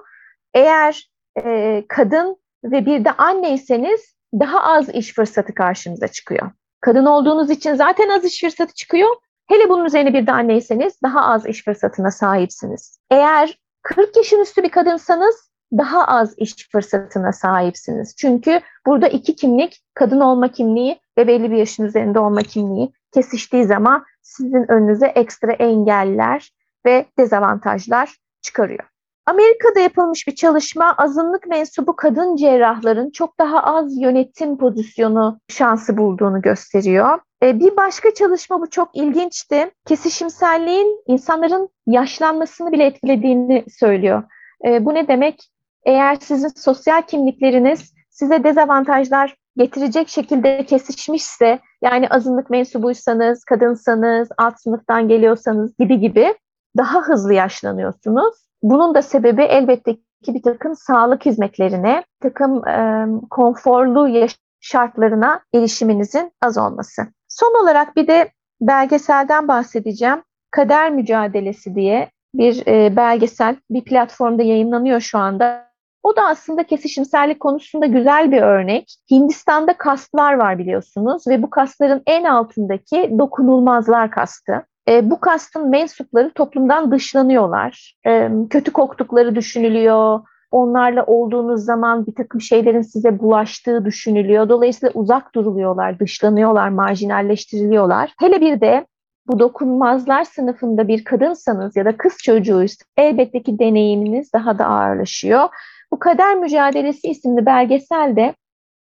Eğer 0.54 1.10
e, 1.44 1.84
kadın 1.88 2.36
ve 2.64 2.86
bir 2.86 3.04
de 3.04 3.12
anneyseniz 3.12 4.17
daha 4.32 4.62
az 4.62 4.88
iş 4.88 5.14
fırsatı 5.14 5.54
karşınıza 5.54 6.08
çıkıyor. 6.08 6.50
Kadın 6.80 7.06
olduğunuz 7.06 7.50
için 7.50 7.74
zaten 7.74 8.08
az 8.08 8.24
iş 8.24 8.40
fırsatı 8.40 8.74
çıkıyor. 8.74 9.16
Hele 9.48 9.68
bunun 9.68 9.84
üzerine 9.84 10.14
bir 10.14 10.26
de 10.26 10.32
anneyseniz 10.32 11.02
daha 11.02 11.24
az 11.24 11.46
iş 11.46 11.64
fırsatına 11.64 12.10
sahipsiniz. 12.10 12.98
Eğer 13.10 13.58
40 13.82 14.16
yaşın 14.16 14.40
üstü 14.40 14.62
bir 14.62 14.68
kadınsanız 14.68 15.48
daha 15.72 16.06
az 16.06 16.34
iş 16.38 16.68
fırsatına 16.72 17.32
sahipsiniz. 17.32 18.16
Çünkü 18.16 18.60
burada 18.86 19.08
iki 19.08 19.36
kimlik, 19.36 19.82
kadın 19.94 20.20
olma 20.20 20.48
kimliği 20.48 21.00
ve 21.18 21.28
belli 21.28 21.50
bir 21.50 21.56
yaşın 21.56 21.84
üzerinde 21.84 22.18
olma 22.18 22.42
kimliği 22.42 22.92
kesiştiği 23.14 23.64
zaman 23.64 24.04
sizin 24.22 24.70
önünüze 24.70 25.06
ekstra 25.06 25.52
engeller 25.52 26.50
ve 26.86 27.06
dezavantajlar 27.18 28.16
çıkarıyor. 28.42 28.84
Amerika'da 29.28 29.80
yapılmış 29.80 30.26
bir 30.26 30.34
çalışma 30.34 30.94
azınlık 30.98 31.46
mensubu 31.46 31.96
kadın 31.96 32.36
cerrahların 32.36 33.10
çok 33.10 33.38
daha 33.38 33.62
az 33.62 34.00
yönetim 34.00 34.58
pozisyonu 34.58 35.40
şansı 35.48 35.96
bulduğunu 35.96 36.42
gösteriyor. 36.42 37.18
E, 37.42 37.60
bir 37.60 37.76
başka 37.76 38.14
çalışma 38.14 38.60
bu 38.60 38.70
çok 38.70 38.96
ilginçti. 38.96 39.70
Kesişimselliğin 39.86 41.02
insanların 41.06 41.68
yaşlanmasını 41.86 42.72
bile 42.72 42.84
etkilediğini 42.84 43.64
söylüyor. 43.70 44.22
E, 44.66 44.84
bu 44.84 44.94
ne 44.94 45.08
demek? 45.08 45.50
Eğer 45.84 46.16
sizin 46.20 46.48
sosyal 46.48 47.02
kimlikleriniz 47.02 47.92
size 48.10 48.44
dezavantajlar 48.44 49.36
getirecek 49.56 50.08
şekilde 50.08 50.64
kesişmişse, 50.64 51.58
yani 51.82 52.08
azınlık 52.08 52.50
mensubuysanız, 52.50 53.44
kadınsanız, 53.44 54.28
alt 54.38 54.60
sınıftan 54.60 55.08
geliyorsanız 55.08 55.76
gibi 55.78 56.00
gibi 56.00 56.34
daha 56.76 57.00
hızlı 57.00 57.34
yaşlanıyorsunuz. 57.34 58.47
Bunun 58.62 58.94
da 58.94 59.02
sebebi 59.02 59.42
elbette 59.42 59.96
ki 60.24 60.34
bir 60.34 60.42
takım 60.42 60.74
sağlık 60.76 61.26
hizmetlerine, 61.26 62.04
bir 62.22 62.28
takım 62.28 62.68
e, 62.68 63.06
konforlu 63.30 64.28
şartlarına 64.60 65.40
erişiminizin 65.54 66.32
az 66.42 66.58
olması. 66.58 67.02
Son 67.28 67.62
olarak 67.62 67.96
bir 67.96 68.06
de 68.06 68.30
belgeselden 68.60 69.48
bahsedeceğim. 69.48 70.22
Kader 70.50 70.90
Mücadelesi 70.90 71.74
diye 71.74 72.10
bir 72.34 72.66
e, 72.66 72.96
belgesel 72.96 73.56
bir 73.70 73.84
platformda 73.84 74.42
yayınlanıyor 74.42 75.00
şu 75.00 75.18
anda. 75.18 75.68
O 76.02 76.16
da 76.16 76.26
aslında 76.26 76.66
kesişimsellik 76.66 77.40
konusunda 77.40 77.86
güzel 77.86 78.32
bir 78.32 78.42
örnek. 78.42 78.96
Hindistan'da 79.10 79.78
kastlar 79.78 80.34
var 80.34 80.58
biliyorsunuz 80.58 81.26
ve 81.28 81.42
bu 81.42 81.50
kastların 81.50 82.02
en 82.06 82.24
altındaki 82.24 83.14
dokunulmazlar 83.18 84.10
kastı. 84.10 84.66
E, 84.88 85.10
bu 85.10 85.20
kastın 85.20 85.68
mensupları 85.68 86.32
toplumdan 86.34 86.90
dışlanıyorlar. 86.90 87.94
E, 88.06 88.30
kötü 88.50 88.72
koktukları 88.72 89.34
düşünülüyor. 89.34 90.20
Onlarla 90.50 91.04
olduğunuz 91.04 91.64
zaman 91.64 92.06
bir 92.06 92.14
takım 92.14 92.40
şeylerin 92.40 92.82
size 92.82 93.18
bulaştığı 93.18 93.84
düşünülüyor. 93.84 94.48
Dolayısıyla 94.48 94.92
uzak 94.94 95.34
duruluyorlar, 95.34 95.98
dışlanıyorlar, 95.98 96.68
marjinalleştiriliyorlar. 96.68 98.14
Hele 98.20 98.40
bir 98.40 98.60
de 98.60 98.86
bu 99.26 99.38
dokunmazlar 99.38 100.24
sınıfında 100.24 100.88
bir 100.88 101.04
kadınsanız 101.04 101.76
ya 101.76 101.84
da 101.84 101.96
kız 101.96 102.16
çocuğuysa 102.22 102.84
elbette 102.96 103.42
ki 103.42 103.58
deneyiminiz 103.58 104.32
daha 104.32 104.58
da 104.58 104.66
ağırlaşıyor. 104.66 105.48
Bu 105.92 105.98
Kader 105.98 106.36
Mücadelesi 106.36 107.08
isimli 107.08 107.46
belgeselde 107.46 108.34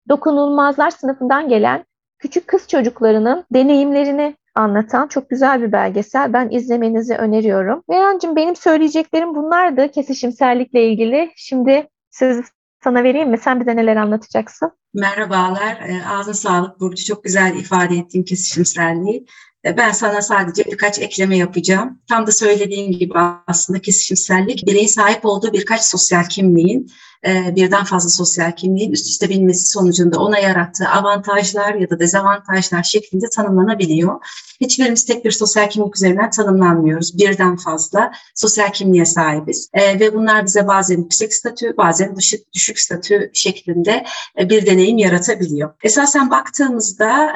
dokunulmazlar 0.09 0.91
sınıfından 0.91 1.49
gelen 1.49 1.85
küçük 2.19 2.49
kız 2.49 2.69
çocuklarının 2.69 3.45
deneyimlerini 3.53 4.37
anlatan 4.57 5.09
çok 5.09 5.31
güzel 5.31 5.63
bir 5.63 5.73
belgesel. 5.73 6.33
Ben 6.33 6.51
izlemenizi 6.51 7.15
öneriyorum. 7.15 7.83
Meyhancığım 7.89 8.37
benim 8.37 8.57
söyleyeceklerim 8.57 9.35
bunlardı 9.35 9.91
kesişimsellikle 9.91 10.89
ilgili. 10.89 11.31
Şimdi 11.37 11.89
sözü 12.11 12.43
sana 12.85 13.03
vereyim 13.05 13.31
mi? 13.31 13.39
Sen 13.39 13.61
bize 13.61 13.77
neler 13.77 13.97
anlatacaksın? 13.97 14.71
Merhabalar. 14.95 15.79
Ağzına 16.11 16.35
sağlık 16.35 16.81
Burcu. 16.81 17.05
Çok 17.05 17.25
güzel 17.25 17.57
ifade 17.57 17.97
ettiğin 17.97 18.25
kesişimselliği. 18.25 19.27
Ben 19.65 19.91
sana 19.91 20.23
sadece 20.23 20.65
birkaç 20.65 20.99
ekleme 20.99 21.37
yapacağım. 21.37 22.03
Tam 22.09 22.27
da 22.27 22.33
söylediğim 22.33 22.93
gibi 22.93 23.15
aslında 23.47 23.79
kesişimsellik 23.81 24.67
bireyin 24.67 24.87
sahip 24.87 25.25
olduğu 25.25 25.53
birkaç 25.53 25.83
sosyal 25.83 26.25
kimliğin 26.25 26.91
birden 27.27 27.85
fazla 27.85 28.09
sosyal 28.09 28.53
kimliğin 28.53 28.93
üst 28.93 29.07
üste 29.07 29.29
binmesi 29.29 29.71
sonucunda 29.71 30.19
ona 30.19 30.39
yarattığı 30.39 30.89
avantajlar 30.89 31.75
ya 31.75 31.91
da 31.91 31.99
dezavantajlar 31.99 32.83
şeklinde 32.83 33.29
tanımlanabiliyor. 33.29 34.21
Hiçbirimiz 34.61 35.05
tek 35.05 35.25
bir 35.25 35.31
sosyal 35.31 35.71
kimlik 35.71 35.97
üzerinden 35.97 36.31
tanımlanmıyoruz. 36.31 37.19
Birden 37.19 37.57
fazla 37.57 38.13
sosyal 38.35 38.73
kimliğe 38.73 39.05
sahibiz 39.05 39.71
ve 39.75 40.15
bunlar 40.15 40.47
bize 40.47 40.67
bazen 40.67 40.99
yüksek 40.99 41.35
statü, 41.35 41.77
bazen 41.77 42.17
düşük, 42.17 42.53
düşük 42.53 42.81
statü 42.81 43.31
şeklinde 43.35 44.05
bir 44.39 44.67
deneyim 44.67 44.99
yaratabiliyor. 44.99 45.75
Esasen 45.83 46.31
baktığımızda 46.31 47.35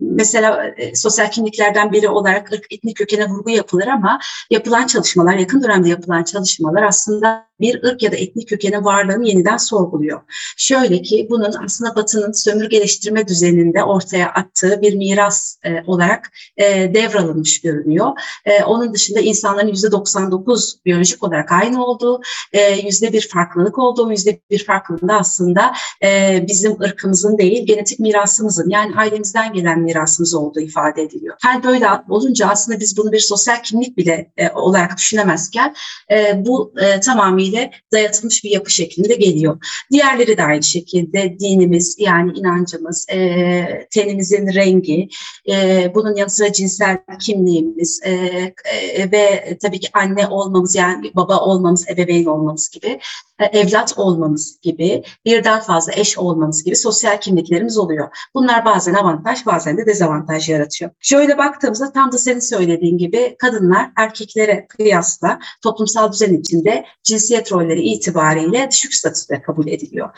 mesela 0.00 0.74
sosyal 0.94 1.30
kimliklerden 1.30 1.92
biri 1.92 2.08
olarak 2.08 2.50
etnik 2.70 2.96
kökene 2.96 3.28
vurgu 3.28 3.50
yapılır 3.50 3.86
ama 3.86 4.18
yapılan 4.50 4.86
çalışmalar, 4.86 5.34
yakın 5.34 5.62
dönemde 5.62 5.88
yapılan 5.88 6.24
çalışmalar 6.24 6.82
aslında 6.82 7.46
bir 7.62 7.84
ırk 7.84 8.02
ya 8.02 8.12
da 8.12 8.16
etnik 8.16 8.48
kökenin 8.48 8.84
varlığını 8.84 9.28
yeniden 9.28 9.56
sorguluyor. 9.56 10.20
Şöyle 10.56 11.02
ki 11.02 11.26
bunun 11.30 11.52
aslında 11.64 11.96
Batı'nın 11.96 12.32
sömürgeleştirme 12.32 13.28
düzeninde 13.28 13.84
ortaya 13.84 14.28
attığı 14.28 14.82
bir 14.82 14.94
miras 14.94 15.56
e, 15.64 15.82
olarak 15.86 16.30
e, 16.56 16.94
devralınmış 16.94 17.60
görünüyor. 17.60 18.08
E, 18.44 18.64
onun 18.64 18.94
dışında 18.94 19.20
insanların 19.20 19.68
%99 19.68 20.74
biyolojik 20.84 21.22
olarak 21.22 21.52
aynı 21.52 21.86
olduğu, 21.86 22.20
e, 22.52 22.72
yüzde 22.72 23.12
bir 23.12 23.28
farklılık 23.28 23.78
olduğu, 23.78 24.10
yüzde 24.10 24.40
bir 24.50 24.64
farklılığında 24.64 25.12
da 25.12 25.18
aslında 25.18 25.72
e, 26.02 26.44
bizim 26.48 26.80
ırkımızın 26.80 27.38
değil, 27.38 27.66
genetik 27.66 28.00
mirasımızın 28.00 28.70
yani 28.70 28.96
ailemizden 28.96 29.52
gelen 29.52 29.80
mirasımız 29.80 30.34
olduğu 30.34 30.60
ifade 30.60 31.02
ediliyor. 31.02 31.36
Hal 31.42 31.62
böyle 31.64 31.86
olunca 32.08 32.48
aslında 32.48 32.80
biz 32.80 32.96
bunu 32.96 33.12
bir 33.12 33.20
sosyal 33.20 33.62
kimlik 33.62 33.96
bile 33.96 34.32
e, 34.36 34.50
olarak 34.50 34.96
düşünemezken 34.96 35.74
e, 36.10 36.46
bu 36.46 36.72
e, 36.80 37.00
tamamıyla 37.00 37.51
itibariyle 37.52 37.70
dayatılmış 37.92 38.44
bir 38.44 38.50
yapı 38.50 38.70
şeklinde 38.70 39.14
geliyor. 39.14 39.58
Diğerleri 39.92 40.36
de 40.36 40.44
aynı 40.44 40.62
şekilde 40.62 41.36
dinimiz 41.38 41.96
yani 41.98 42.32
inancımız, 42.38 43.06
e, 43.12 43.86
tenimizin 43.90 44.54
rengi, 44.54 45.08
e, 45.50 45.92
bunun 45.94 46.16
yanı 46.16 46.30
sıra 46.30 46.52
cinsel 46.52 46.98
kimliğimiz 47.20 48.00
e, 48.04 48.10
e, 48.12 49.12
ve 49.12 49.58
tabii 49.62 49.80
ki 49.80 49.88
anne 49.92 50.26
olmamız 50.26 50.74
yani 50.74 51.10
baba 51.14 51.40
olmamız, 51.40 51.88
ebeveyn 51.88 52.24
olmamız 52.24 52.68
gibi, 52.68 53.00
e, 53.40 53.58
evlat 53.58 53.94
olmamız 53.98 54.58
gibi, 54.62 55.02
birden 55.24 55.60
fazla 55.60 55.92
eş 55.92 56.18
olmamız 56.18 56.64
gibi 56.64 56.76
sosyal 56.76 57.20
kimliklerimiz 57.20 57.78
oluyor. 57.78 58.08
Bunlar 58.34 58.64
bazen 58.64 58.94
avantaj 58.94 59.46
bazen 59.46 59.76
de 59.78 59.86
dezavantaj 59.86 60.48
yaratıyor. 60.48 60.90
Şöyle 61.00 61.38
baktığımızda 61.38 61.92
tam 61.92 62.12
da 62.12 62.18
senin 62.18 62.40
söylediğin 62.40 62.98
gibi 62.98 63.36
kadınlar 63.38 63.90
erkeklere 63.96 64.66
kıyasla 64.66 65.38
toplumsal 65.62 66.12
düzen 66.12 66.34
içinde 66.34 66.84
cinsiyet 67.02 67.31
rolleri 67.52 67.82
itibariyle 67.82 68.68
düşük 68.70 68.94
statüde 68.94 69.42
kabul 69.42 69.68
ediliyor. 69.68 70.10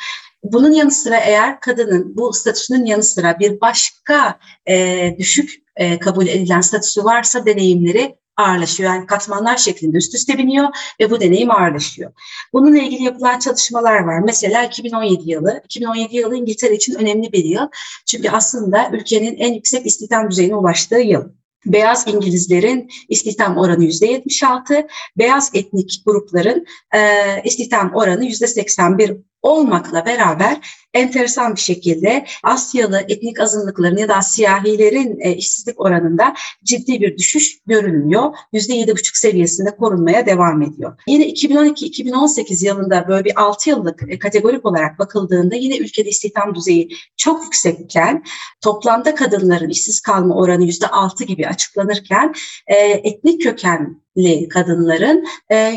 Bunun 0.43 0.73
yanı 0.73 0.91
sıra 0.91 1.17
eğer 1.17 1.61
kadının 1.61 2.17
bu 2.17 2.33
statüsünün 2.33 2.85
yanı 2.85 3.03
sıra 3.03 3.39
bir 3.39 3.61
başka 3.61 4.39
e, 4.69 5.17
düşük 5.19 5.63
e, 5.77 5.99
kabul 5.99 6.27
edilen 6.27 6.61
statüsü 6.61 7.05
varsa 7.05 7.47
deneyimleri 7.47 8.17
ağırlaşıyor. 8.37 8.95
Yani 8.95 9.07
katmanlar 9.07 9.57
şeklinde 9.57 9.97
üst 9.97 10.15
üste 10.15 10.39
biniyor 10.39 10.69
ve 11.01 11.11
bu 11.11 11.21
deneyim 11.21 11.51
ağırlaşıyor. 11.51 12.13
Bununla 12.53 12.79
ilgili 12.79 13.03
yapılan 13.03 13.39
çalışmalar 13.39 14.01
var. 14.01 14.19
Mesela 14.19 14.65
2017 14.65 15.31
yılı. 15.31 15.61
2017 15.65 16.17
yılı 16.17 16.37
İngiltere 16.37 16.75
için 16.75 16.95
önemli 16.95 17.33
bir 17.33 17.45
yıl. 17.45 17.69
Çünkü 18.07 18.31
aslında 18.31 18.91
ülkenin 18.93 19.37
en 19.37 19.53
yüksek 19.53 19.87
istihdam 19.87 20.31
düzeyine 20.31 20.57
ulaştığı 20.57 20.99
yıl. 20.99 21.25
Beyaz 21.67 22.09
İngilizlerin 22.09 22.91
istihdam 23.09 23.57
oranı 23.57 23.85
yüzde 23.85 24.07
76, 24.07 24.87
beyaz 25.19 25.51
etnik 25.55 26.03
grupların 26.07 26.67
e, 26.95 27.01
istihdam 27.45 27.95
oranı 27.95 28.25
yüzde 28.25 28.47
81 28.47 29.17
olmakla 29.43 30.07
beraber 30.07 30.84
enteresan 30.95 31.57
bir 31.57 31.61
şekilde 31.61 32.27
Asyalı 32.43 33.05
etnik 33.09 33.41
azınlıkların 33.41 33.97
ya 33.97 34.09
da 34.09 34.23
siyahilerin 34.23 35.21
e, 35.21 35.37
işsizlik 35.37 35.81
oranında 35.81 36.35
ciddi 36.65 37.01
bir 37.01 37.19
düşüş 37.19 37.59
görülmüyor. 37.67 38.35
%7,5 38.53 39.19
seviyesinde 39.19 39.77
korunmaya 39.77 40.27
devam 40.27 40.63
ediyor. 40.63 41.01
Yine 41.07 41.29
2012-2018 41.29 42.67
yılında 42.67 43.09
böyle 43.09 43.25
bir 43.25 43.43
6 43.43 43.71
yıllık 43.71 44.03
e, 44.09 44.19
kategorik 44.19 44.67
olarak 44.67 44.99
bakıldığında 44.99 45.55
yine 45.55 45.77
ülkede 45.77 46.09
istihdam 46.09 46.55
düzeyi 46.55 46.89
çok 47.17 47.45
yüksekken 47.45 48.25
toplamda 48.61 49.15
kadınların 49.15 49.69
işsiz 49.69 50.01
kalma 50.01 50.35
oranı 50.35 50.65
%6 50.65 51.25
gibi 51.25 51.47
açıklanırken 51.47 52.35
e, 52.67 52.77
etnik 52.77 53.43
köken 53.43 54.05
kadınların 54.51 55.27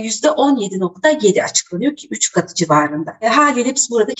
yüzde 0.03 0.27
17.7 0.27 1.43
açıklanıyor 1.43 1.95
ki 1.95 2.07
3 2.11 2.31
katı 2.31 2.55
civarında. 2.55 3.17
E, 3.21 3.27
haliyle 3.27 3.75
biz 3.75 3.91
burada 3.91 4.11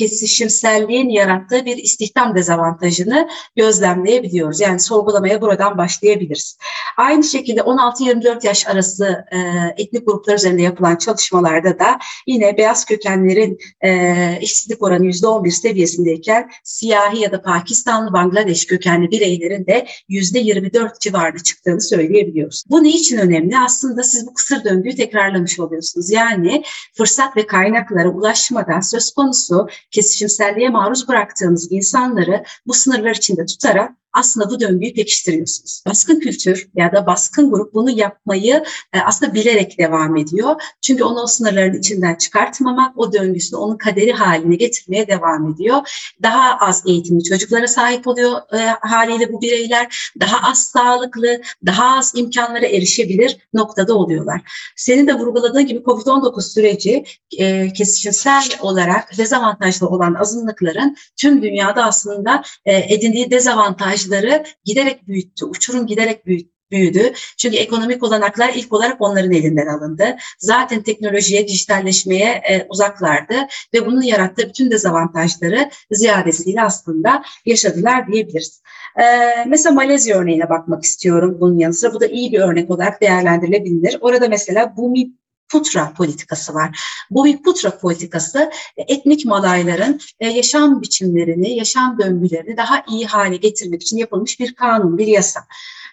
kesişimselliğin 0.88 1.10
yarattığı 1.10 1.66
bir 1.66 1.78
istihdam 1.78 2.36
dezavantajını 2.36 3.28
gözlemleyebiliyoruz. 3.56 4.60
Yani 4.60 4.80
sorgulamaya 4.80 5.42
buradan 5.42 5.78
başlayabiliriz. 5.78 6.58
Aynı 6.98 7.24
şekilde 7.24 7.60
16-24 7.60 8.48
yaş 8.48 8.68
arası 8.68 9.26
e, 9.32 9.38
etnik 9.78 10.08
gruplar 10.08 10.36
üzerinde 10.36 10.62
yapılan 10.62 10.96
çalışmalarda 10.96 11.80
da 11.80 12.00
yine 12.28 12.58
beyaz 12.58 12.86
kökenlerin 12.86 13.58
e, 13.82 14.40
işsizlik 14.42 14.84
oranı 14.84 15.06
%11 15.06 15.52
seviyesindeyken 15.52 16.50
siyahi 16.64 17.20
ya 17.20 17.32
da 17.32 17.42
Pakistanlı, 17.42 18.14
Bangladeş 18.14 18.66
kökenli 18.66 19.12
bireylerin 19.12 19.66
de 19.66 19.88
%24 20.10 21.00
civarında 21.00 21.44
çıktığını 21.44 21.82
söyleyebiliyoruz. 21.82 22.64
Bu 22.70 22.84
ne 22.84 22.90
için 22.90 23.18
önemli? 23.18 23.60
Aslında 23.60 24.04
siz 24.04 24.28
bu 24.28 24.34
kısır 24.34 24.64
döngüyü 24.64 24.96
tekrarlamış 24.96 25.60
oluyorsunuz. 25.60 26.12
Yani 26.12 26.64
fırsat 26.98 27.38
ve 27.38 27.48
kaynaklara 27.48 28.10
ulaşmadan 28.10 28.80
söz 28.80 29.12
konusu 29.12 29.68
kesişimselliğe 29.92 30.70
maruz 30.78 31.08
bıraktığınız 31.08 31.72
insanları 31.72 32.44
bu 32.68 32.74
sınırlar 32.74 33.16
içinde 33.16 33.46
tutarak 33.46 33.92
aslında 34.18 34.50
bu 34.50 34.60
döngüyü 34.60 34.94
pekiştiriyorsunuz. 34.94 35.84
Baskın 35.88 36.20
kültür 36.20 36.70
ya 36.76 36.92
da 36.92 37.06
baskın 37.06 37.52
grup 37.52 37.74
bunu 37.74 37.90
yapmayı 37.90 38.64
e, 38.94 39.00
aslında 39.06 39.34
bilerek 39.34 39.80
devam 39.80 40.18
ediyor. 40.18 40.62
Çünkü 40.82 41.04
onu 41.04 41.22
o 41.22 41.28
sınırların 41.28 41.80
içinden 41.80 42.16
çıkartmamak, 42.16 42.98
o 42.98 43.14
döngüsünü 43.14 43.60
onun 43.60 43.78
kaderi 43.78 44.12
haline 44.14 44.56
getirmeye 44.56 45.08
devam 45.08 45.54
ediyor. 45.54 45.78
Daha 46.24 46.58
az 46.58 46.84
eğitimli 46.86 47.24
çocuklara 47.24 47.68
sahip 47.68 48.08
oluyor 48.08 48.42
e, 48.54 48.58
haliyle 48.82 49.34
bu 49.34 49.42
bireyler. 49.42 50.12
Daha 50.20 50.50
az 50.50 50.64
sağlıklı, 50.64 51.42
daha 51.66 51.98
az 51.98 52.14
imkanlara 52.16 52.66
erişebilir 52.66 53.38
noktada 53.54 53.96
oluyorlar. 53.96 54.42
Senin 54.76 55.08
de 55.08 55.14
vurguladığın 55.14 55.66
gibi 55.66 55.80
COVID-19 55.80 56.54
süreci 56.54 57.04
e, 57.38 57.74
kesişimsel 57.74 58.44
olarak 58.60 59.18
dezavantajlı 59.18 59.88
olan 59.88 60.14
azınlıkların 60.14 60.98
tüm 61.16 61.42
dünyada 61.42 61.84
aslında 61.84 62.44
e, 62.66 62.94
edindiği 62.94 63.32
dezavantaj 63.32 64.07
dezavantajları 64.12 64.44
giderek 64.66 65.08
büyüttü. 65.08 65.46
Uçurum 65.46 65.88
giderek 65.88 66.26
büyüttü 66.26 66.58
büyüdü. 66.72 67.14
Çünkü 67.38 67.58
ekonomik 67.58 68.04
olanaklar 68.04 68.54
ilk 68.56 68.74
olarak 68.74 69.02
onların 69.02 69.32
elinden 69.32 69.68
alındı. 69.68 70.16
Zaten 70.40 70.84
teknolojiye, 70.84 71.48
dijitalleşmeye 71.48 72.42
e, 72.50 72.66
uzaklardı 72.70 73.36
ve 73.74 73.86
bunun 73.86 74.02
yarattığı 74.02 74.50
bütün 74.50 74.72
dezavantajları 74.72 75.70
ziyadesiyle 75.92 76.62
aslında 76.62 77.24
yaşadılar 77.46 78.08
diyebiliriz. 78.08 78.62
E, 79.00 79.04
mesela 79.48 79.74
Malezya 79.74 80.18
örneğine 80.18 80.50
bakmak 80.50 80.84
istiyorum 80.84 81.38
bunun 81.40 81.58
yanı 81.60 81.74
sıra. 81.74 81.94
Bu 81.94 82.02
da 82.02 82.06
iyi 82.08 82.32
bir 82.32 82.40
örnek 82.40 82.70
olarak 82.70 83.02
değerlendirilebilir. 83.02 83.98
Orada 84.02 84.28
mesela 84.28 84.78
Bumi 84.78 85.12
Putra 85.50 85.94
politikası 85.98 86.54
var. 86.54 86.80
Bu 87.10 87.26
bir 87.26 87.44
Putra 87.44 87.78
politikası 87.78 88.52
etnik 88.78 89.26
Malayların 89.26 90.00
e, 90.20 90.30
yaşam 90.30 90.82
biçimlerini, 90.82 91.58
yaşam 91.58 92.00
döngülerini 92.00 92.58
daha 92.58 92.84
iyi 92.90 93.06
hale 93.06 93.36
getirmek 93.36 93.82
için 93.82 93.98
yapılmış 93.98 94.40
bir 94.40 94.56
kanun, 94.56 94.98
bir 94.98 95.08
yasa. 95.08 95.40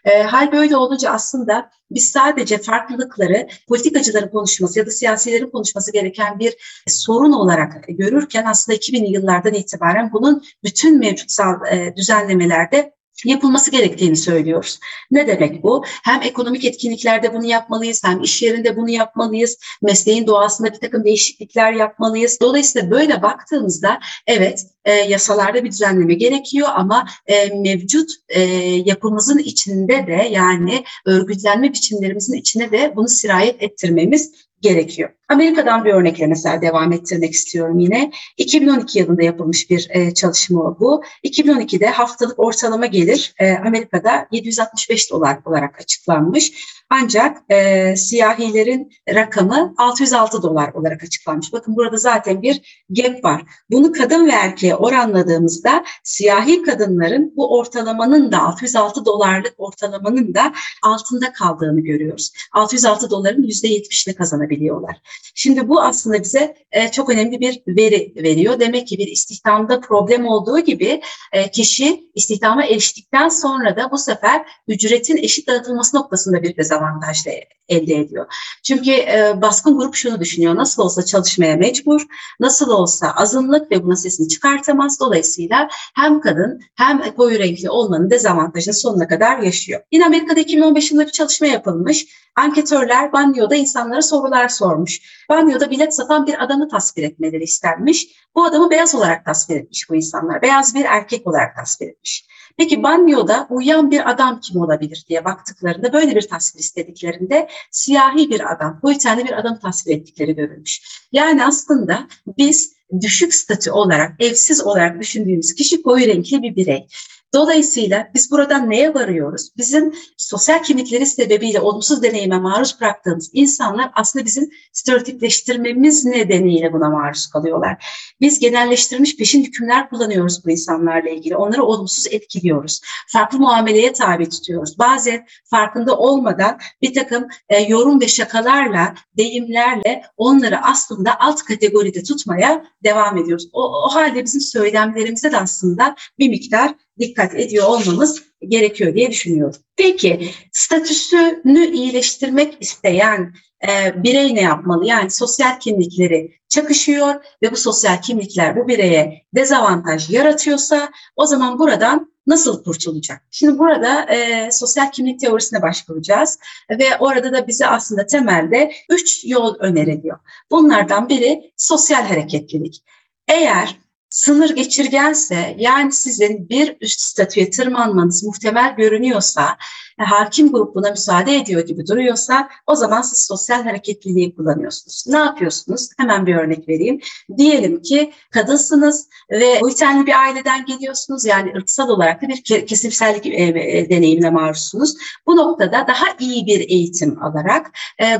E, 0.04 0.22
hal 0.22 0.52
böyle 0.52 0.76
olunca 0.76 1.10
aslında 1.10 1.70
biz 1.90 2.10
sadece 2.10 2.58
farklılıkları 2.58 3.48
politikacıların 3.68 4.28
konuşması 4.28 4.78
ya 4.78 4.86
da 4.86 4.90
siyasilerin 4.90 5.50
konuşması 5.50 5.92
gereken 5.92 6.38
bir 6.38 6.54
sorun 6.88 7.32
olarak 7.32 7.84
görürken 7.88 8.44
aslında 8.44 8.78
2000'li 8.78 9.12
yıllardan 9.12 9.54
itibaren 9.54 10.12
bunun 10.12 10.44
bütün 10.64 10.98
mevcutsal 10.98 11.66
e, 11.72 11.96
düzenlemelerde 11.96 12.94
yapılması 13.24 13.70
gerektiğini 13.70 14.16
söylüyoruz. 14.16 14.78
Ne 15.10 15.26
demek 15.26 15.62
bu? 15.62 15.84
Hem 16.04 16.22
ekonomik 16.22 16.64
etkinliklerde 16.64 17.34
bunu 17.34 17.46
yapmalıyız, 17.46 18.04
hem 18.04 18.22
iş 18.22 18.42
yerinde 18.42 18.76
bunu 18.76 18.90
yapmalıyız, 18.90 19.58
mesleğin 19.82 20.26
doğasında 20.26 20.72
bir 20.72 20.80
takım 20.80 21.04
değişiklikler 21.04 21.72
yapmalıyız. 21.72 22.38
Dolayısıyla 22.40 22.90
böyle 22.90 23.22
baktığımızda 23.22 24.00
evet 24.26 24.66
e, 24.84 24.92
yasalarda 24.92 25.64
bir 25.64 25.70
düzenleme 25.70 26.14
gerekiyor 26.14 26.68
ama 26.74 27.06
e, 27.26 27.46
mevcut 27.46 28.10
e, 28.28 28.40
yapımızın 28.84 29.38
içinde 29.38 30.06
de 30.06 30.28
yani 30.30 30.84
örgütlenme 31.06 31.72
biçimlerimizin 31.72 32.36
içine 32.36 32.72
de 32.72 32.92
bunu 32.96 33.08
sirayet 33.08 33.62
ettirmemiz 33.62 34.32
gerekiyor. 34.64 35.10
Amerika'dan 35.28 35.84
bir 35.84 35.92
örnekle 35.92 36.26
mesela 36.26 36.62
devam 36.62 36.92
ettirmek 36.92 37.32
istiyorum 37.32 37.78
yine. 37.78 38.12
2012 38.36 38.98
yılında 38.98 39.22
yapılmış 39.22 39.70
bir 39.70 39.88
e, 39.90 40.14
çalışma 40.14 40.80
bu. 40.80 41.02
2012'de 41.24 41.86
haftalık 41.86 42.38
ortalama 42.38 42.86
gelir 42.86 43.34
e, 43.38 43.52
Amerika'da 43.52 44.26
765 44.32 45.10
dolar 45.10 45.38
olarak 45.44 45.80
açıklanmış. 45.80 46.52
Ancak 46.90 47.36
e, 47.50 47.96
siyahilerin 47.96 48.92
rakamı 49.14 49.74
606 49.78 50.42
dolar 50.42 50.72
olarak 50.72 51.04
açıklanmış. 51.04 51.52
Bakın 51.52 51.76
burada 51.76 51.96
zaten 51.96 52.42
bir 52.42 52.84
gap 52.90 53.24
var. 53.24 53.42
Bunu 53.70 53.92
kadın 53.92 54.26
ve 54.26 54.30
erkeğe 54.30 54.74
oranladığımızda 54.74 55.84
siyahi 56.02 56.62
kadınların 56.62 57.32
bu 57.36 57.58
ortalamanın 57.58 58.32
da 58.32 58.42
606 58.42 59.04
dolarlık 59.04 59.54
ortalamanın 59.58 60.34
da 60.34 60.52
altında 60.82 61.32
kaldığını 61.32 61.80
görüyoruz. 61.80 62.32
606 62.52 63.10
doların 63.10 63.42
%70'ini 63.42 64.14
kazanabiliyorlar. 64.54 64.96
Şimdi 65.34 65.68
bu 65.68 65.82
aslında 65.82 66.22
bize 66.22 66.54
e, 66.72 66.90
çok 66.90 67.10
önemli 67.10 67.40
bir 67.40 67.62
veri 67.66 68.12
veriyor. 68.16 68.60
Demek 68.60 68.86
ki 68.86 68.98
bir 68.98 69.06
istihdamda 69.06 69.80
problem 69.80 70.26
olduğu 70.26 70.60
gibi 70.60 71.00
e, 71.32 71.50
kişi 71.50 72.10
istihdama 72.14 72.64
eriştikten 72.64 73.28
sonra 73.28 73.76
da 73.76 73.90
bu 73.90 73.98
sefer 73.98 74.46
ücretin 74.68 75.16
eşit 75.16 75.48
dağıtılması 75.48 75.96
noktasında 75.96 76.42
bir 76.42 76.56
dezavantaj 76.56 77.26
elde 77.68 77.94
ediyor. 77.94 78.26
Çünkü 78.62 78.90
e, 78.90 79.32
baskın 79.42 79.78
grup 79.78 79.94
şunu 79.94 80.20
düşünüyor. 80.20 80.56
Nasıl 80.56 80.82
olsa 80.82 81.04
çalışmaya 81.04 81.56
mecbur, 81.56 82.06
nasıl 82.40 82.70
olsa 82.70 83.12
azınlık 83.16 83.70
ve 83.70 83.84
buna 83.84 83.96
sesini 83.96 84.28
çıkartamaz. 84.28 85.00
Dolayısıyla 85.00 85.68
hem 85.94 86.20
kadın 86.20 86.60
hem 86.74 87.14
koyu 87.16 87.38
renkli 87.38 87.70
olmanın 87.70 88.10
dezavantajını 88.10 88.74
sonuna 88.74 89.08
kadar 89.08 89.38
yaşıyor. 89.38 89.80
Yine 89.92 90.06
Amerika'da 90.06 90.40
2015 90.40 90.90
yılında 90.90 91.06
bir 91.06 91.12
çalışma 91.12 91.46
yapılmış. 91.46 92.06
Anketörler 92.36 93.12
banyoda 93.12 93.54
insanlara 93.54 94.02
sorular 94.02 94.43
sormuş. 94.48 95.24
Banyoda 95.28 95.70
bilet 95.70 95.96
satan 95.96 96.26
bir 96.26 96.44
adamı 96.44 96.68
tasvir 96.68 97.02
etmeleri 97.02 97.44
istenmiş. 97.44 98.08
Bu 98.34 98.44
adamı 98.44 98.70
beyaz 98.70 98.94
olarak 98.94 99.24
tasvir 99.24 99.56
etmiş 99.56 99.90
bu 99.90 99.94
insanlar. 99.94 100.42
Beyaz 100.42 100.74
bir 100.74 100.84
erkek 100.84 101.26
olarak 101.26 101.56
tasvir 101.56 101.88
etmiş. 101.88 102.26
Peki 102.56 102.82
banyoda 102.82 103.46
uyuyan 103.50 103.90
bir 103.90 104.10
adam 104.10 104.40
kim 104.40 104.60
olabilir 104.60 105.04
diye 105.08 105.24
baktıklarında 105.24 105.92
böyle 105.92 106.16
bir 106.16 106.28
tasvir 106.28 106.60
istediklerinde 106.60 107.48
siyahi 107.70 108.30
bir 108.30 108.52
adam, 108.52 108.80
tenli 109.02 109.24
bir 109.24 109.38
adam 109.38 109.58
tasvir 109.58 109.96
ettikleri 109.96 110.34
görülmüş. 110.36 110.82
Yani 111.12 111.44
aslında 111.44 112.08
biz 112.38 112.74
düşük 113.00 113.34
statü 113.34 113.70
olarak, 113.70 114.12
evsiz 114.20 114.66
olarak 114.66 115.00
düşündüğümüz 115.00 115.54
kişi 115.54 115.82
koyu 115.82 116.06
renkli 116.06 116.42
bir 116.42 116.56
birey. 116.56 116.86
Dolayısıyla 117.34 118.08
biz 118.14 118.30
buradan 118.30 118.70
neye 118.70 118.94
varıyoruz? 118.94 119.50
Bizim 119.56 119.94
sosyal 120.16 120.62
kimlikleri 120.62 121.06
sebebiyle 121.06 121.60
olumsuz 121.60 122.02
deneyime 122.02 122.38
maruz 122.38 122.80
bıraktığımız 122.80 123.30
insanlar 123.32 123.90
aslında 123.94 124.24
bizim 124.24 124.50
stereotipleştirmemiz 124.72 126.04
nedeniyle 126.04 126.72
buna 126.72 126.90
maruz 126.90 127.26
kalıyorlar. 127.26 127.86
Biz 128.20 128.38
genelleştirilmiş 128.38 129.16
peşin 129.16 129.44
hükümler 129.44 129.88
kullanıyoruz 129.90 130.44
bu 130.44 130.50
insanlarla 130.50 131.10
ilgili. 131.10 131.36
Onları 131.36 131.62
olumsuz 131.64 132.06
etkiliyoruz. 132.10 132.80
Farklı 133.08 133.38
muameleye 133.38 133.92
tabi 133.92 134.28
tutuyoruz. 134.28 134.78
Bazen 134.78 135.26
farkında 135.44 135.96
olmadan 135.96 136.58
bir 136.82 136.94
takım 136.94 137.28
e, 137.48 137.62
yorum 137.62 138.00
ve 138.00 138.08
şakalarla, 138.08 138.94
deyimlerle 139.16 140.02
onları 140.16 140.62
aslında 140.62 141.20
alt 141.20 141.42
kategoride 141.42 142.02
tutmaya 142.02 142.64
devam 142.84 143.18
ediyoruz. 143.18 143.48
O, 143.52 143.84
o 143.84 143.88
halde 143.88 144.24
bizim 144.24 144.40
söylemlerimize 144.40 145.32
de 145.32 145.38
aslında 145.38 145.94
bir 146.18 146.28
miktar 146.28 146.74
dikkat 146.98 147.34
ediyor 147.34 147.66
olmamız 147.66 148.22
gerekiyor 148.48 148.94
diye 148.94 149.10
düşünüyorum. 149.10 149.60
Peki 149.76 150.30
statüsünü 150.52 151.66
iyileştirmek 151.72 152.56
isteyen 152.60 153.34
e, 153.68 154.02
birey 154.02 154.34
ne 154.34 154.40
yapmalı? 154.40 154.86
Yani 154.86 155.10
sosyal 155.10 155.58
kimlikleri 155.58 156.32
çakışıyor 156.48 157.14
ve 157.42 157.52
bu 157.52 157.56
sosyal 157.56 158.00
kimlikler 158.02 158.56
bu 158.56 158.68
bireye 158.68 159.22
dezavantaj 159.34 160.10
yaratıyorsa 160.10 160.88
o 161.16 161.26
zaman 161.26 161.58
buradan 161.58 162.14
nasıl 162.26 162.64
kurtulacak? 162.64 163.22
Şimdi 163.30 163.58
burada 163.58 164.02
e, 164.02 164.50
sosyal 164.52 164.90
kimlik 164.90 165.20
teorisine 165.20 165.62
başvuracağız 165.62 166.38
ve 166.70 166.98
orada 166.98 167.32
da 167.32 167.48
bize 167.48 167.66
aslında 167.66 168.06
temelde 168.06 168.72
üç 168.90 169.24
yol 169.24 169.54
öneriliyor. 169.58 170.18
Bunlardan 170.50 171.08
biri 171.08 171.52
sosyal 171.56 172.02
hareketlilik. 172.02 172.84
Eğer 173.28 173.76
sınır 174.14 174.50
geçirgense 174.50 175.56
yani 175.58 175.92
sizin 175.92 176.48
bir 176.48 176.76
üst 176.80 177.00
statüye 177.00 177.50
tırmanmanız 177.50 178.24
muhtemel 178.24 178.76
görünüyorsa, 178.76 179.56
e, 180.00 180.02
hakim 180.04 180.52
grup 180.52 180.74
buna 180.74 180.90
müsaade 180.90 181.36
ediyor 181.36 181.66
gibi 181.66 181.86
duruyorsa 181.86 182.48
o 182.66 182.74
zaman 182.74 183.02
siz 183.02 183.26
sosyal 183.26 183.62
hareketliliği 183.64 184.36
kullanıyorsunuz. 184.36 185.04
Ne 185.06 185.16
yapıyorsunuz? 185.16 185.88
Hemen 185.98 186.26
bir 186.26 186.34
örnek 186.34 186.68
vereyim. 186.68 187.00
Diyelim 187.38 187.82
ki 187.82 188.12
kadınsınız 188.30 189.08
ve 189.30 189.60
uytenli 189.62 190.06
bir 190.06 190.20
aileden 190.20 190.66
geliyorsunuz 190.66 191.24
yani 191.24 191.52
ırksal 191.56 191.88
olarak 191.88 192.22
da 192.22 192.28
bir 192.28 192.66
kesimsellik 192.66 193.26
e, 193.26 193.30
e, 193.30 193.90
deneyimine 193.90 194.30
maruzsunuz. 194.30 194.96
Bu 195.26 195.36
noktada 195.36 195.84
daha 195.88 196.06
iyi 196.20 196.46
bir 196.46 196.60
eğitim 196.60 197.22
alarak 197.22 197.70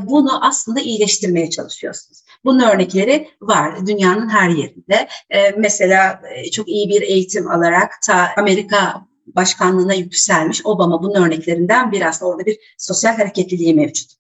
bunu 0.00 0.46
aslında 0.46 0.80
iyileştirmeye 0.80 1.50
çalışıyorsunuz. 1.50 2.23
Bunun 2.44 2.60
örnekleri 2.60 3.28
var 3.40 3.86
dünyanın 3.86 4.28
her 4.28 4.48
yerinde. 4.48 5.08
E, 5.30 5.50
mesela 5.50 6.20
e, 6.34 6.50
çok 6.50 6.68
iyi 6.68 6.88
bir 6.88 7.02
eğitim 7.02 7.50
alarak 7.50 7.92
ta 8.06 8.28
Amerika 8.36 9.06
başkanlığına 9.26 9.94
yükselmiş 9.94 10.66
Obama 10.66 11.02
bunun 11.02 11.14
örneklerinden 11.14 11.92
biri 11.92 12.06
aslında 12.06 12.30
orada 12.30 12.46
bir 12.46 12.58
sosyal 12.78 13.16
hareketliliği 13.16 13.74
mevcut. 13.74 14.10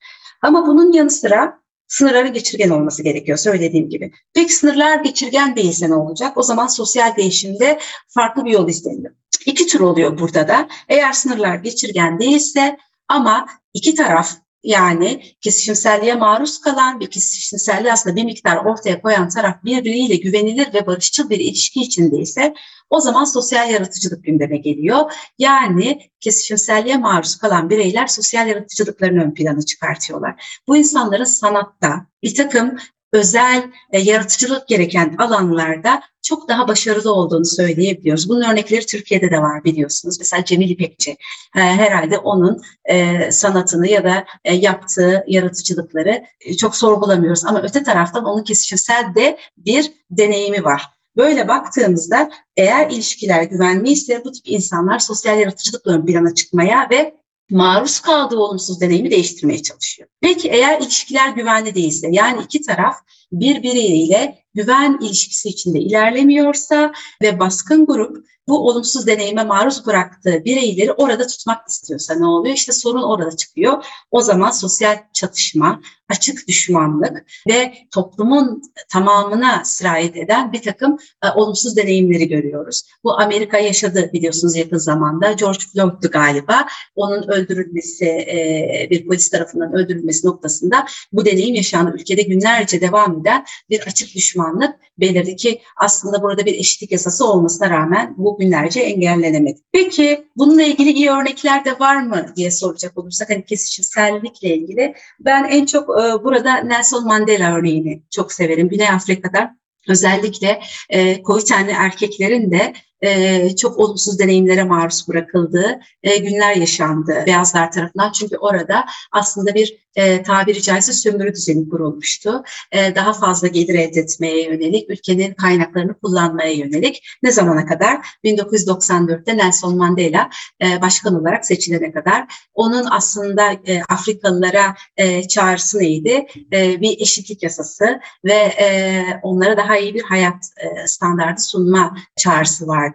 Ama 0.42 0.66
bunun 0.66 0.92
yanı 0.92 1.10
sıra 1.10 1.64
sınırları 1.88 2.28
geçirgen 2.28 2.70
olması 2.70 3.02
gerekiyor 3.02 3.38
söylediğim 3.38 3.90
gibi. 3.90 4.12
Peki 4.34 4.54
sınırlar 4.54 5.00
geçirgen 5.00 5.56
değilse 5.56 5.90
ne 5.90 5.94
olacak? 5.94 6.36
O 6.36 6.42
zaman 6.42 6.66
sosyal 6.66 7.16
değişimde 7.16 7.78
farklı 8.08 8.44
bir 8.44 8.50
yol 8.50 8.68
izleniyor. 8.68 9.14
İki 9.46 9.66
tür 9.66 9.80
oluyor 9.80 10.18
burada 10.18 10.48
da. 10.48 10.68
Eğer 10.88 11.12
sınırlar 11.12 11.54
geçirgen 11.54 12.18
değilse 12.18 12.76
ama 13.08 13.46
iki 13.74 13.94
taraf 13.94 14.32
yani 14.64 15.22
kesişimselliğe 15.40 16.14
maruz 16.14 16.60
kalan 16.60 17.00
ve 17.00 17.06
kesişimselliği 17.06 17.92
aslında 17.92 18.16
bir 18.16 18.24
miktar 18.24 18.56
ortaya 18.56 19.02
koyan 19.02 19.28
taraf 19.28 19.64
birbiriyle 19.64 20.16
güvenilir 20.16 20.74
ve 20.74 20.86
barışçıl 20.86 21.30
bir 21.30 21.40
ilişki 21.40 21.80
içindeyse 21.80 22.54
o 22.90 23.00
zaman 23.00 23.24
sosyal 23.24 23.70
yaratıcılık 23.70 24.24
gündeme 24.24 24.56
geliyor. 24.56 25.12
Yani 25.38 26.10
kesişimselliğe 26.20 26.96
maruz 26.96 27.36
kalan 27.36 27.70
bireyler 27.70 28.06
sosyal 28.06 28.48
yaratıcılıklarını 28.48 29.24
ön 29.24 29.34
plana 29.34 29.62
çıkartıyorlar. 29.62 30.60
Bu 30.68 30.76
insanların 30.76 31.24
sanatta 31.24 32.06
bir 32.22 32.34
takım 32.34 32.76
özel 33.14 33.70
e, 33.90 34.00
yaratıcılık 34.00 34.68
gereken 34.68 35.14
alanlarda 35.18 36.02
çok 36.22 36.48
daha 36.48 36.68
başarılı 36.68 37.12
olduğunu 37.12 37.44
söyleyebiliyoruz. 37.44 38.28
Bunun 38.28 38.50
örnekleri 38.50 38.86
Türkiye'de 38.86 39.30
de 39.30 39.38
var 39.38 39.64
biliyorsunuz. 39.64 40.18
Mesela 40.18 40.44
Cemil 40.44 40.70
İpekçi 40.70 41.10
e, 41.56 41.60
herhalde 41.60 42.18
onun 42.18 42.62
e, 42.84 43.30
sanatını 43.32 43.88
ya 43.88 44.04
da 44.04 44.24
e, 44.44 44.54
yaptığı 44.54 45.24
yaratıcılıkları 45.26 46.24
e, 46.40 46.56
çok 46.56 46.76
sorgulamıyoruz. 46.76 47.44
Ama 47.44 47.62
öte 47.62 47.82
taraftan 47.82 48.24
onun 48.24 48.42
kesişimsel 48.42 49.14
de 49.14 49.38
bir 49.56 49.92
deneyimi 50.10 50.64
var. 50.64 50.82
Böyle 51.16 51.48
baktığımızda 51.48 52.30
eğer 52.56 52.90
ilişkiler 52.90 53.42
güvenliyse 53.42 54.24
bu 54.24 54.32
tip 54.32 54.48
insanlar 54.48 54.98
sosyal 54.98 55.38
yaratıcılıkla 55.38 55.92
ön 55.92 56.06
plana 56.06 56.34
çıkmaya 56.34 56.88
ve 56.90 57.14
maruz 57.50 58.00
kaldığı 58.00 58.38
olumsuz 58.38 58.80
deneyimi 58.80 59.10
değiştirmeye 59.10 59.62
çalışıyor. 59.62 60.08
Peki 60.20 60.48
eğer 60.48 60.80
ilişkiler 60.80 61.28
güvenli 61.28 61.74
değilse 61.74 62.08
yani 62.10 62.42
iki 62.42 62.62
taraf 62.62 62.96
birbiriyle 63.40 64.38
güven 64.54 64.98
ilişkisi 65.00 65.48
içinde 65.48 65.78
ilerlemiyorsa 65.78 66.92
ve 67.22 67.38
baskın 67.38 67.86
grup 67.86 68.26
bu 68.48 68.68
olumsuz 68.68 69.06
deneyime 69.06 69.44
maruz 69.44 69.86
bıraktığı 69.86 70.44
bireyleri 70.44 70.92
orada 70.92 71.26
tutmak 71.26 71.68
istiyorsa 71.68 72.14
ne 72.14 72.26
oluyor? 72.26 72.54
İşte 72.54 72.72
sorun 72.72 73.02
orada 73.02 73.36
çıkıyor. 73.36 73.84
O 74.10 74.20
zaman 74.20 74.50
sosyal 74.50 74.98
çatışma, 75.12 75.80
açık 76.08 76.48
düşmanlık 76.48 77.26
ve 77.48 77.74
toplumun 77.90 78.62
tamamına 78.90 79.64
sirayet 79.64 80.16
eden 80.16 80.52
bir 80.52 80.62
takım 80.62 80.98
e, 81.24 81.28
olumsuz 81.28 81.76
deneyimleri 81.76 82.28
görüyoruz. 82.28 82.82
Bu 83.04 83.20
Amerika 83.20 83.58
yaşadı 83.58 84.10
biliyorsunuz 84.12 84.56
yakın 84.56 84.78
zamanda. 84.78 85.32
George 85.32 85.58
Floyd'du 85.72 86.10
galiba. 86.10 86.66
Onun 86.94 87.28
öldürülmesi, 87.28 88.04
e, 88.04 88.88
bir 88.90 89.06
polis 89.06 89.30
tarafından 89.30 89.72
öldürülmesi 89.72 90.26
noktasında 90.26 90.86
bu 91.12 91.24
deneyim 91.24 91.54
yaşandı. 91.54 91.96
Ülkede 91.96 92.22
günlerce 92.22 92.80
devam 92.80 93.23
eden 93.24 93.44
bir 93.70 93.80
açık 93.80 94.14
düşmanlık 94.14 94.74
belirdi 94.98 95.36
ki 95.36 95.60
aslında 95.76 96.22
burada 96.22 96.46
bir 96.46 96.54
eşitlik 96.54 96.92
yasası 96.92 97.28
olmasına 97.28 97.70
rağmen 97.70 98.14
bu 98.18 98.38
günlerce 98.38 98.80
engellenemedi. 98.80 99.60
Peki 99.72 100.24
bununla 100.36 100.62
ilgili 100.62 100.90
iyi 100.90 101.10
örnekler 101.10 101.64
de 101.64 101.78
var 101.78 102.02
mı 102.02 102.26
diye 102.36 102.50
soracak 102.50 102.98
olursak 102.98 103.30
hani 103.30 103.44
kesişimsellikle 103.44 104.54
ilgili 104.54 104.94
ben 105.20 105.44
en 105.44 105.66
çok 105.66 105.82
e, 105.90 106.24
burada 106.24 106.54
Nelson 106.54 107.06
Mandela 107.06 107.56
örneğini 107.56 108.02
çok 108.10 108.32
severim. 108.32 108.68
Güney 108.68 108.88
Afrika'da 108.88 109.56
özellikle 109.88 110.60
e, 110.88 111.22
koyu 111.22 111.44
tenli 111.44 111.70
erkeklerin 111.70 112.50
de 112.50 112.72
e, 113.04 113.56
çok 113.56 113.78
olumsuz 113.78 114.18
deneyimlere 114.18 114.64
maruz 114.64 115.08
bırakıldığı 115.08 115.80
e, 116.02 116.16
günler 116.16 116.56
yaşandı 116.56 117.22
beyazlar 117.26 117.72
tarafından. 117.72 118.12
Çünkü 118.12 118.36
orada 118.36 118.84
aslında 119.12 119.54
bir 119.54 119.84
e, 119.96 120.22
tabiri 120.22 120.62
caizse 120.62 120.92
sömürü 120.92 121.34
düzeni 121.34 121.68
kurulmuştu. 121.68 122.42
E, 122.72 122.94
daha 122.94 123.12
fazla 123.12 123.48
gelir 123.48 123.74
elde 123.74 124.00
etmeye 124.00 124.44
yönelik, 124.44 124.90
ülkenin 124.90 125.34
kaynaklarını 125.34 125.94
kullanmaya 125.94 126.52
yönelik 126.52 127.02
ne 127.22 127.32
zamana 127.32 127.66
kadar? 127.66 128.06
1994'te 128.24 129.36
Nelson 129.36 129.76
Mandela 129.76 130.30
e, 130.64 130.82
başkan 130.82 131.20
olarak 131.20 131.46
seçilene 131.46 131.92
kadar. 131.92 132.26
Onun 132.54 132.86
aslında 132.90 133.52
e, 133.52 133.82
Afrikalılara 133.88 134.74
e, 134.96 135.28
çağrısı 135.28 135.78
neydi? 135.78 136.26
E, 136.52 136.80
bir 136.80 137.00
eşitlik 137.00 137.42
yasası 137.42 138.00
ve 138.24 138.34
e, 138.34 139.04
onlara 139.22 139.56
daha 139.56 139.76
iyi 139.76 139.94
bir 139.94 140.02
hayat 140.02 140.44
e, 140.56 140.86
standardı 140.86 141.40
sunma 141.40 141.96
çağrısı 142.16 142.66
vardı. 142.66 142.93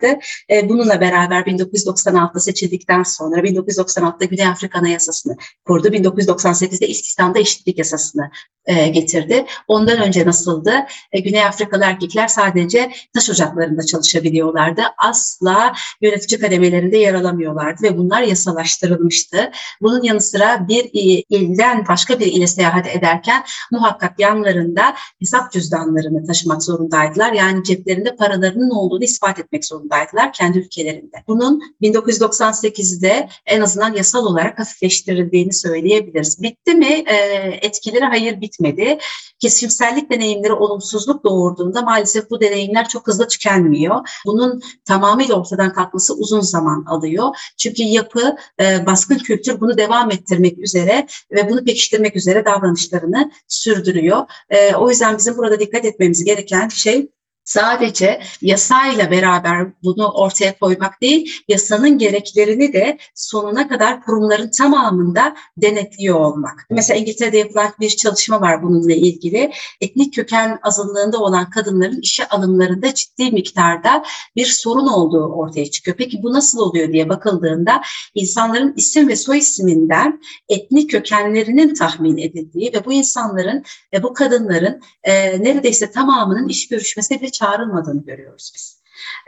E, 0.51 0.69
bununla 0.69 1.01
beraber 1.01 1.41
1996'da 1.41 2.39
seçildikten 2.39 3.03
sonra 3.03 3.41
1996'da 3.41 4.25
Güney 4.25 4.47
Afrika 4.47 4.79
Anayasası'nı 4.79 5.37
kurdu. 5.65 5.87
1998'de 5.87 6.87
istihdamda 6.87 7.39
eşitlik 7.39 7.77
yasasını 7.77 8.31
e, 8.69 8.87
getirdi. 8.87 9.45
Ondan 9.67 10.01
önce 10.01 10.25
nasıldı? 10.25 10.73
E, 11.11 11.19
Güney 11.19 11.43
Afrikalı 11.43 11.83
erkekler 11.83 12.27
sadece 12.27 12.91
taş 13.13 13.29
ocaklarında 13.29 13.83
çalışabiliyorlardı. 13.83 14.81
Asla 14.97 15.73
yönetici 16.01 16.39
kademelerinde 16.41 16.97
yer 16.97 17.13
alamıyorlardı 17.13 17.83
ve 17.83 17.97
bunlar 17.97 18.21
yasalaştırılmıştı. 18.21 19.51
Bunun 19.81 20.03
yanı 20.03 20.21
sıra 20.21 20.67
bir 20.67 20.89
ilden 21.29 21.87
başka 21.87 22.19
bir 22.19 22.25
ile 22.25 22.47
seyahat 22.47 22.87
ederken 22.95 23.43
muhakkak 23.71 24.19
yanlarında 24.19 24.95
hesap 25.19 25.51
cüzdanlarını 25.51 26.25
taşımak 26.27 26.63
zorundaydılar. 26.63 27.33
Yani 27.33 27.63
ceplerinde 27.63 28.15
paralarının 28.15 28.69
olduğunu 28.69 29.03
ispat 29.03 29.39
etmek 29.39 29.65
zorundaydılar 29.65 30.33
kendi 30.33 30.59
ülkelerinde. 30.59 31.17
Bunun 31.27 31.61
1998'de 31.81 33.29
en 33.45 33.61
azından 33.61 33.93
yasal 33.93 34.25
olarak 34.25 34.59
hafifleştirildiğini 34.59 35.53
söyleyebiliriz. 35.53 36.41
Bitti 36.41 36.75
mi? 36.75 37.03
E, 37.07 37.15
etkileri 37.61 38.05
hayır 38.05 38.41
bitmedi. 38.41 38.58
Kesişimsellik 39.39 40.11
deneyimleri 40.11 40.53
olumsuzluk 40.53 41.23
doğurduğunda 41.23 41.81
maalesef 41.81 42.29
bu 42.29 42.41
deneyimler 42.41 42.87
çok 42.87 43.07
hızlı 43.07 43.27
tükenmiyor. 43.27 44.09
Bunun 44.25 44.61
tamamıyla 44.85 45.35
ortadan 45.35 45.73
kalkması 45.73 46.13
uzun 46.13 46.41
zaman 46.41 46.85
alıyor. 46.87 47.35
Çünkü 47.57 47.83
yapı, 47.83 48.35
e, 48.61 48.85
baskın 48.85 49.17
kültür 49.17 49.61
bunu 49.61 49.77
devam 49.77 50.11
ettirmek 50.11 50.59
üzere 50.59 51.07
ve 51.31 51.49
bunu 51.49 51.63
pekiştirmek 51.63 52.15
üzere 52.15 52.45
davranışlarını 52.45 53.31
sürdürüyor. 53.47 54.25
E, 54.49 54.75
o 54.75 54.89
yüzden 54.89 55.17
bizim 55.17 55.37
burada 55.37 55.59
dikkat 55.59 55.85
etmemiz 55.85 56.23
gereken 56.23 56.67
şey 56.67 57.09
sadece 57.49 58.21
yasayla 58.41 59.11
beraber 59.11 59.67
bunu 59.83 60.07
ortaya 60.07 60.59
koymak 60.59 61.01
değil, 61.01 61.31
yasanın 61.47 61.97
gereklerini 61.97 62.73
de 62.73 62.97
sonuna 63.15 63.67
kadar 63.67 64.03
kurumların 64.03 64.51
tamamında 64.51 65.35
denetliyor 65.57 66.19
olmak. 66.19 66.65
Mesela 66.69 66.99
İngiltere'de 66.99 67.37
yapılan 67.37 67.73
bir 67.79 67.89
çalışma 67.89 68.41
var 68.41 68.63
bununla 68.63 68.93
ilgili. 68.93 69.51
Etnik 69.81 70.13
köken 70.13 70.59
azınlığında 70.63 71.17
olan 71.17 71.49
kadınların 71.49 72.01
işe 72.01 72.27
alımlarında 72.27 72.93
ciddi 72.93 73.31
miktarda 73.31 74.03
bir 74.35 74.45
sorun 74.45 74.87
olduğu 74.87 75.25
ortaya 75.25 75.71
çıkıyor. 75.71 75.97
Peki 75.97 76.23
bu 76.23 76.33
nasıl 76.33 76.59
oluyor 76.59 76.93
diye 76.93 77.09
bakıldığında 77.09 77.81
insanların 78.15 78.73
isim 78.77 79.07
ve 79.07 79.15
soy 79.15 79.37
isminden 79.37 80.21
etnik 80.49 80.91
kökenlerinin 80.91 81.73
tahmin 81.73 82.17
edildiği 82.17 82.71
ve 82.73 82.85
bu 82.85 82.93
insanların 82.93 83.63
ve 83.93 84.03
bu 84.03 84.13
kadınların 84.13 84.81
e, 85.03 85.43
neredeyse 85.43 85.91
tamamının 85.91 86.47
iş 86.47 86.67
görüşmesine 86.67 87.21
bile 87.21 87.31
çağrılmadığını 87.39 88.03
görüyoruz 88.03 88.51
biz. 88.55 88.78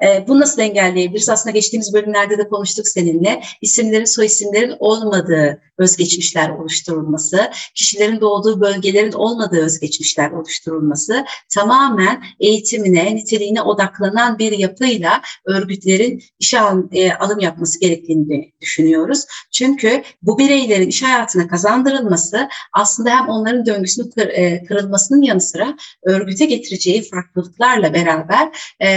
E, 0.03 0.25
bunu 0.27 0.39
nasıl 0.39 0.61
engelleyebiliriz? 0.61 1.29
Aslında 1.29 1.53
geçtiğimiz 1.53 1.93
bölümlerde 1.93 2.37
de 2.37 2.47
konuştuk 2.47 2.87
seninle. 2.87 3.41
İsimlerin, 3.61 4.05
soy 4.05 4.25
isimlerin 4.25 4.75
olmadığı 4.79 5.61
özgeçmişler 5.77 6.49
oluşturulması, 6.49 7.51
kişilerin 7.75 8.21
doğduğu 8.21 8.61
bölgelerin 8.61 9.11
olmadığı 9.11 9.65
özgeçmişler 9.65 10.31
oluşturulması, 10.31 11.25
tamamen 11.53 12.23
eğitimine, 12.39 13.15
niteliğine 13.15 13.61
odaklanan 13.61 14.39
bir 14.39 14.51
yapıyla 14.51 15.21
örgütlerin 15.45 16.23
işe 16.39 16.59
al, 16.59 16.83
e, 16.91 17.13
alım 17.13 17.39
yapması 17.39 17.79
gerektiğini 17.79 18.51
düşünüyoruz. 18.61 19.25
Çünkü 19.51 20.03
bu 20.21 20.37
bireylerin 20.37 20.87
iş 20.87 21.03
hayatına 21.03 21.47
kazandırılması 21.47 22.49
aslında 22.73 23.09
hem 23.09 23.29
onların 23.29 23.65
döngüsünün 23.65 24.11
kır, 24.11 24.27
e, 24.27 24.63
kırılmasının 24.63 25.21
yanı 25.21 25.41
sıra 25.41 25.77
örgüte 26.03 26.45
getireceği 26.45 27.09
farklılıklarla 27.09 27.93
beraber 27.93 28.49
e, 28.79 28.87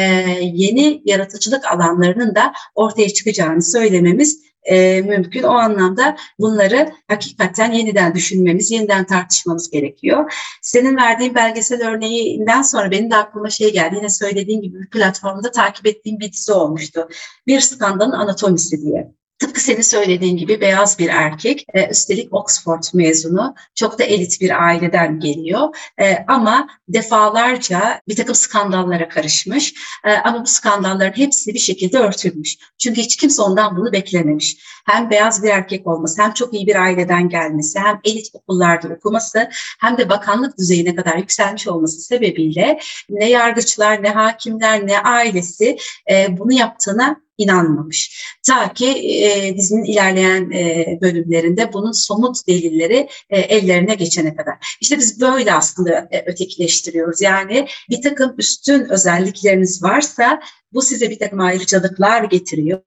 yeni 0.64 1.02
yaratıcılık 1.04 1.72
alanlarının 1.72 2.34
da 2.34 2.52
ortaya 2.74 3.08
çıkacağını 3.08 3.62
söylememiz 3.62 4.44
e, 4.64 5.00
mümkün. 5.00 5.42
O 5.42 5.50
anlamda 5.50 6.16
bunları 6.38 6.92
hakikaten 7.08 7.72
yeniden 7.72 8.14
düşünmemiz, 8.14 8.70
yeniden 8.70 9.04
tartışmamız 9.04 9.70
gerekiyor. 9.70 10.32
Senin 10.62 10.96
verdiğin 10.96 11.34
belgesel 11.34 11.88
örneğinden 11.88 12.62
sonra 12.62 12.90
benim 12.90 13.10
de 13.10 13.16
aklıma 13.16 13.50
şey 13.50 13.72
geldi. 13.72 13.96
Yine 13.96 14.08
söylediğim 14.08 14.62
gibi 14.62 14.80
bir 14.82 14.90
platformda 14.90 15.50
takip 15.50 15.86
ettiğim 15.86 16.20
bir 16.20 16.32
dizi 16.32 16.52
olmuştu. 16.52 17.08
Bir 17.46 17.60
skandalın 17.60 18.12
anatomisi 18.12 18.82
diye. 18.82 19.14
Tıpkı 19.38 19.60
senin 19.60 19.82
söylediğin 19.82 20.36
gibi 20.36 20.60
beyaz 20.60 20.98
bir 20.98 21.08
erkek, 21.08 21.66
e, 21.74 21.88
üstelik 21.90 22.34
Oxford 22.34 22.82
mezunu, 22.94 23.54
çok 23.74 23.98
da 23.98 24.04
elit 24.04 24.40
bir 24.40 24.64
aileden 24.64 25.20
geliyor. 25.20 25.76
E, 26.00 26.24
ama 26.28 26.68
defalarca 26.88 28.00
bir 28.08 28.16
takım 28.16 28.34
skandallara 28.34 29.08
karışmış. 29.08 29.74
E, 30.04 30.12
ama 30.12 30.42
bu 30.42 30.46
skandalların 30.46 31.16
hepsi 31.16 31.54
bir 31.54 31.58
şekilde 31.58 31.98
örtülmüş. 31.98 32.56
Çünkü 32.78 33.00
hiç 33.00 33.16
kimse 33.16 33.42
ondan 33.42 33.76
bunu 33.76 33.92
beklememiş. 33.92 34.56
Hem 34.84 35.10
beyaz 35.10 35.42
bir 35.42 35.48
erkek 35.48 35.86
olması, 35.86 36.22
hem 36.22 36.32
çok 36.32 36.54
iyi 36.54 36.66
bir 36.66 36.82
aileden 36.82 37.28
gelmesi, 37.28 37.78
hem 37.78 38.00
elit 38.04 38.26
okullarda 38.34 38.88
okuması, 38.88 39.48
hem 39.80 39.98
de 39.98 40.08
bakanlık 40.08 40.58
düzeyine 40.58 40.94
kadar 40.94 41.16
yükselmiş 41.16 41.68
olması 41.68 42.00
sebebiyle 42.00 42.78
ne 43.08 43.30
yargıçlar, 43.30 44.02
ne 44.02 44.10
hakimler, 44.10 44.86
ne 44.86 44.98
ailesi 44.98 45.76
e, 46.10 46.38
bunu 46.38 46.52
yaptığına 46.52 47.24
inanmamış. 47.38 48.24
Ta 48.46 48.72
ki 48.72 48.88
e, 49.24 49.56
dizinin 49.56 49.84
ilerleyen 49.84 50.50
e, 50.50 50.98
bölümlerinde 51.00 51.72
bunun 51.72 51.92
somut 51.92 52.46
delilleri 52.48 53.08
e, 53.30 53.40
ellerine 53.40 53.94
geçene 53.94 54.36
kadar. 54.36 54.76
İşte 54.80 54.98
biz 54.98 55.20
böyle 55.20 55.54
aslında 55.54 56.08
e, 56.10 56.24
ötekileştiriyoruz. 56.26 57.20
Yani 57.20 57.66
bir 57.90 58.02
takım 58.02 58.34
üstün 58.38 58.88
özellikleriniz 58.88 59.82
varsa 59.82 60.40
bu 60.72 60.82
size 60.82 61.10
bir 61.10 61.18
takım 61.18 61.40
ayrıcalıklar 61.40 62.24
getiriyor. 62.24 62.80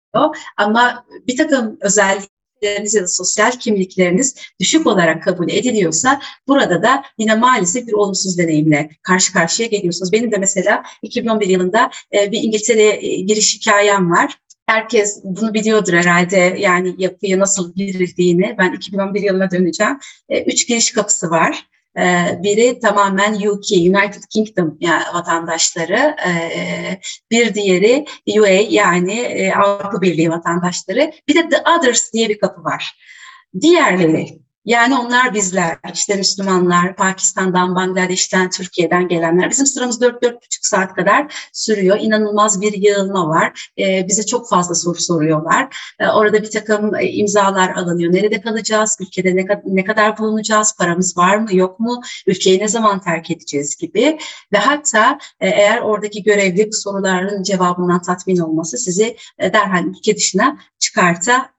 Ama 0.56 1.06
bir 1.26 1.36
takım 1.36 1.78
özellik 1.80 2.34
ya 2.62 3.02
da 3.02 3.06
sosyal 3.06 3.50
kimlikleriniz 3.50 4.34
düşük 4.60 4.86
olarak 4.86 5.22
kabul 5.22 5.50
ediliyorsa 5.50 6.20
burada 6.48 6.82
da 6.82 7.02
yine 7.18 7.34
maalesef 7.34 7.86
bir 7.86 7.92
olumsuz 7.92 8.38
deneyimle 8.38 8.90
karşı 9.02 9.32
karşıya 9.32 9.68
geliyorsunuz. 9.68 10.12
Benim 10.12 10.32
de 10.32 10.36
mesela 10.36 10.82
2011 11.02 11.48
yılında 11.48 11.90
e, 12.14 12.32
bir 12.32 12.42
İngiltere 12.42 12.96
giriş 13.20 13.54
hikayem 13.54 14.10
var. 14.10 14.38
Herkes 14.66 15.20
bunu 15.24 15.54
biliyordur 15.54 15.92
herhalde 15.92 16.56
yani 16.58 16.94
yapıya 16.98 17.38
nasıl 17.38 17.74
girildiğini. 17.74 18.54
Ben 18.58 18.72
2011 18.72 19.22
yılına 19.22 19.50
döneceğim. 19.50 19.98
E, 20.28 20.42
üç 20.42 20.68
giriş 20.68 20.92
kapısı 20.92 21.30
var. 21.30 21.66
Ee, 21.98 22.38
biri 22.42 22.78
tamamen 22.78 23.34
UK, 23.34 23.72
United 23.72 24.22
Kingdom 24.30 24.78
yani 24.80 25.02
vatandaşları, 25.14 26.16
ee, 26.26 27.00
bir 27.30 27.54
diğeri 27.54 28.06
UA 28.38 28.48
yani 28.48 29.12
e, 29.12 29.52
Avrupa 29.52 30.00
Birliği 30.02 30.30
vatandaşları, 30.30 31.12
bir 31.28 31.34
de 31.34 31.48
The 31.48 31.56
Others 31.78 32.12
diye 32.12 32.28
bir 32.28 32.38
kapı 32.38 32.64
var. 32.64 32.98
Diğerleri 33.60 34.38
yani 34.64 34.98
onlar 34.98 35.34
bizler, 35.34 35.78
işte 35.94 36.16
Müslümanlar, 36.16 36.96
Pakistan'dan, 36.96 37.74
Bangladeş'ten, 37.74 38.50
Türkiye'den 38.50 39.08
gelenler. 39.08 39.50
Bizim 39.50 39.66
sıramız 39.66 40.00
4-4,5 40.00 40.38
saat 40.62 40.94
kadar 40.94 41.48
sürüyor. 41.52 41.98
İnanılmaz 42.00 42.60
bir 42.60 42.72
yığılma 42.72 43.28
var. 43.28 43.70
Ee, 43.78 44.06
bize 44.08 44.26
çok 44.26 44.48
fazla 44.48 44.74
soru 44.74 45.00
soruyorlar. 45.00 45.76
Ee, 46.00 46.08
orada 46.08 46.42
bir 46.42 46.50
takım 46.50 46.94
e, 46.94 47.08
imzalar 47.08 47.70
alınıyor. 47.70 48.12
Nerede 48.12 48.40
kalacağız? 48.40 48.96
Ülkede 49.00 49.36
ne, 49.36 49.46
ne 49.64 49.84
kadar 49.84 50.18
bulunacağız? 50.18 50.74
Paramız 50.78 51.16
var 51.16 51.36
mı, 51.36 51.56
yok 51.56 51.80
mu? 51.80 52.02
Ülkeyi 52.26 52.58
ne 52.58 52.68
zaman 52.68 53.00
terk 53.00 53.30
edeceğiz 53.30 53.76
gibi. 53.76 54.18
Ve 54.52 54.58
hatta 54.58 55.18
e, 55.40 55.48
eğer 55.48 55.78
oradaki 55.78 56.22
görevli 56.22 56.72
soruların 56.72 57.42
cevabından 57.42 58.02
tatmin 58.02 58.38
olması 58.38 58.78
sizi 58.78 59.16
e, 59.38 59.52
derhal 59.52 59.84
ülke 59.84 60.16
dışına 60.16 60.58
çıkartabiliyor. 60.78 61.53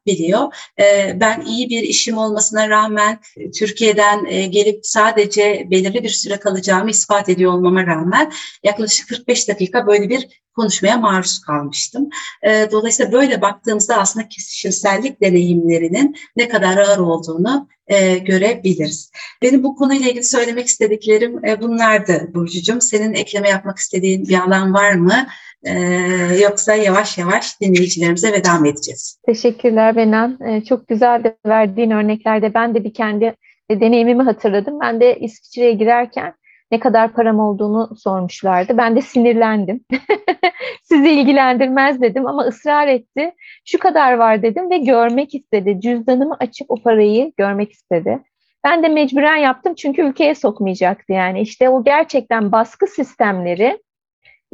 E, 0.80 1.18
ben 1.20 1.42
iyi 1.42 1.70
bir 1.70 1.84
işim 1.84 2.18
olmasına 2.18 2.70
rağmen 2.70 3.20
Türkiye'den 3.60 4.26
e, 4.26 4.46
gelip 4.46 4.80
sadece 4.86 5.68
belirli 5.72 6.04
bir 6.04 6.10
süre 6.10 6.38
kalacağımı 6.38 6.90
ispat 6.90 7.30
ediyor 7.30 7.54
olmama 7.54 7.86
rağmen 7.86 8.32
yaklaşık 8.64 9.10
45 9.10 9.48
dakika 9.48 9.88
böyle 9.88 10.10
bir 10.10 10.28
konuşmaya 10.56 10.98
maruz 10.98 11.40
kalmıştım. 11.40 12.10
E, 12.42 12.72
dolayısıyla 12.72 13.12
böyle 13.12 13.42
baktığımızda 13.42 13.98
aslında 13.98 14.28
kesişimsellik 14.28 15.22
deneyimlerinin 15.22 16.16
ne 16.36 16.48
kadar 16.48 16.78
ağır 16.78 16.98
olduğunu 16.98 17.68
e, 17.88 18.18
görebiliriz. 18.18 19.12
Benim 19.42 19.64
bu 19.64 19.76
konuyla 19.76 20.10
ilgili 20.10 20.24
söylemek 20.24 20.68
istediklerim 20.68 21.46
e, 21.46 21.62
bunlardı 21.62 22.32
Burcucuğum. 22.34 22.82
Senin 22.82 23.14
ekleme 23.14 23.50
yapmak 23.50 23.78
istediğin 23.78 24.28
bir 24.28 24.40
alan 24.40 24.74
var 24.74 24.92
mı? 24.94 25.28
Ee, 25.66 26.38
yoksa 26.42 26.76
yavaş 26.76 27.18
yavaş 27.18 27.62
dinleyicilerimize 27.62 28.32
veda 28.32 28.54
mı 28.54 28.68
edeceğiz? 28.68 29.20
Teşekkürler 29.26 29.96
Benan. 29.96 30.40
Ee, 30.48 30.64
çok 30.64 30.88
güzel 30.88 31.24
de 31.24 31.38
verdiğin 31.46 31.92
örneklerde 31.92 32.54
ben 32.54 32.76
de 32.76 32.84
bir 32.84 32.94
kendi 32.94 33.36
deneyimimi 33.72 34.24
hatırladım. 34.24 34.80
Ben 34.80 35.00
de 35.00 35.20
İsviçre'ye 35.20 35.74
girerken 35.74 36.34
ne 36.72 36.80
kadar 36.80 37.14
param 37.14 37.40
olduğunu 37.40 37.96
sormuşlardı. 37.96 38.78
Ben 38.78 38.96
de 38.96 39.02
sinirlendim. 39.02 39.86
Sizi 40.84 41.10
ilgilendirmez 41.10 42.02
dedim 42.02 42.28
ama 42.28 42.44
ısrar 42.44 42.88
etti. 42.88 43.32
Şu 43.66 43.80
kadar 43.80 44.14
var 44.14 44.42
dedim 44.42 44.70
ve 44.70 44.78
görmek 44.78 45.36
istedi. 45.36 45.82
Cüzdanımı 45.82 46.38
açıp 46.40 46.72
o 46.72 46.76
parayı 46.76 47.32
görmek 47.38 47.72
istedi. 47.72 48.20
Ben 48.64 48.84
de 48.84 48.88
mecburen 48.88 49.38
yaptım 49.38 49.76
çünkü 49.76 50.02
ülkeye 50.02 50.36
sokmayacaktı 50.36 51.14
yani. 51.14 51.42
İşte 51.42 51.70
o 51.70 51.84
gerçekten 51.84 52.52
baskı 52.52 52.88
sistemleri 52.88 53.80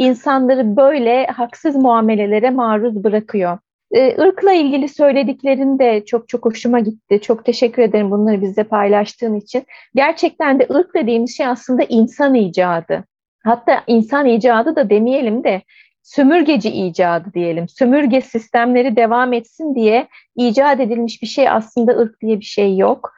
insanları 0.02 0.76
böyle 0.78 1.26
haksız 1.26 1.76
muamelelere 1.76 2.50
maruz 2.50 3.04
bırakıyor. 3.04 3.58
Irkla 3.92 4.54
ilgili 4.54 4.90
söylediklerin 4.90 5.80
de 5.80 6.06
çok 6.06 6.30
çok 6.30 6.46
hoşuma 6.46 6.80
gitti. 6.80 7.22
Çok 7.22 7.46
teşekkür 7.46 7.82
ederim 7.82 8.12
bunları 8.12 8.42
bizle 8.42 8.64
paylaştığın 8.64 9.36
için. 9.36 9.64
Gerçekten 9.96 10.60
de 10.60 10.68
ırk 10.74 10.96
dediğimiz 10.96 11.38
şey 11.38 11.48
aslında 11.48 11.84
insan 11.84 12.36
icadı. 12.36 13.04
Hatta 13.44 13.84
insan 13.88 14.26
icadı 14.26 14.76
da 14.76 14.90
demeyelim 14.90 15.44
de 15.44 15.62
sömürgeci 16.04 16.70
icadı 16.70 17.34
diyelim. 17.34 17.70
Sömürge 17.70 18.22
sistemleri 18.22 18.96
devam 18.96 19.34
etsin 19.34 19.76
diye 19.76 20.08
icat 20.36 20.80
edilmiş 20.80 21.22
bir 21.22 21.28
şey 21.28 21.50
aslında 21.50 21.92
ırk 21.92 22.22
diye 22.22 22.40
bir 22.40 22.46
şey 22.46 22.78
yok. 22.78 23.14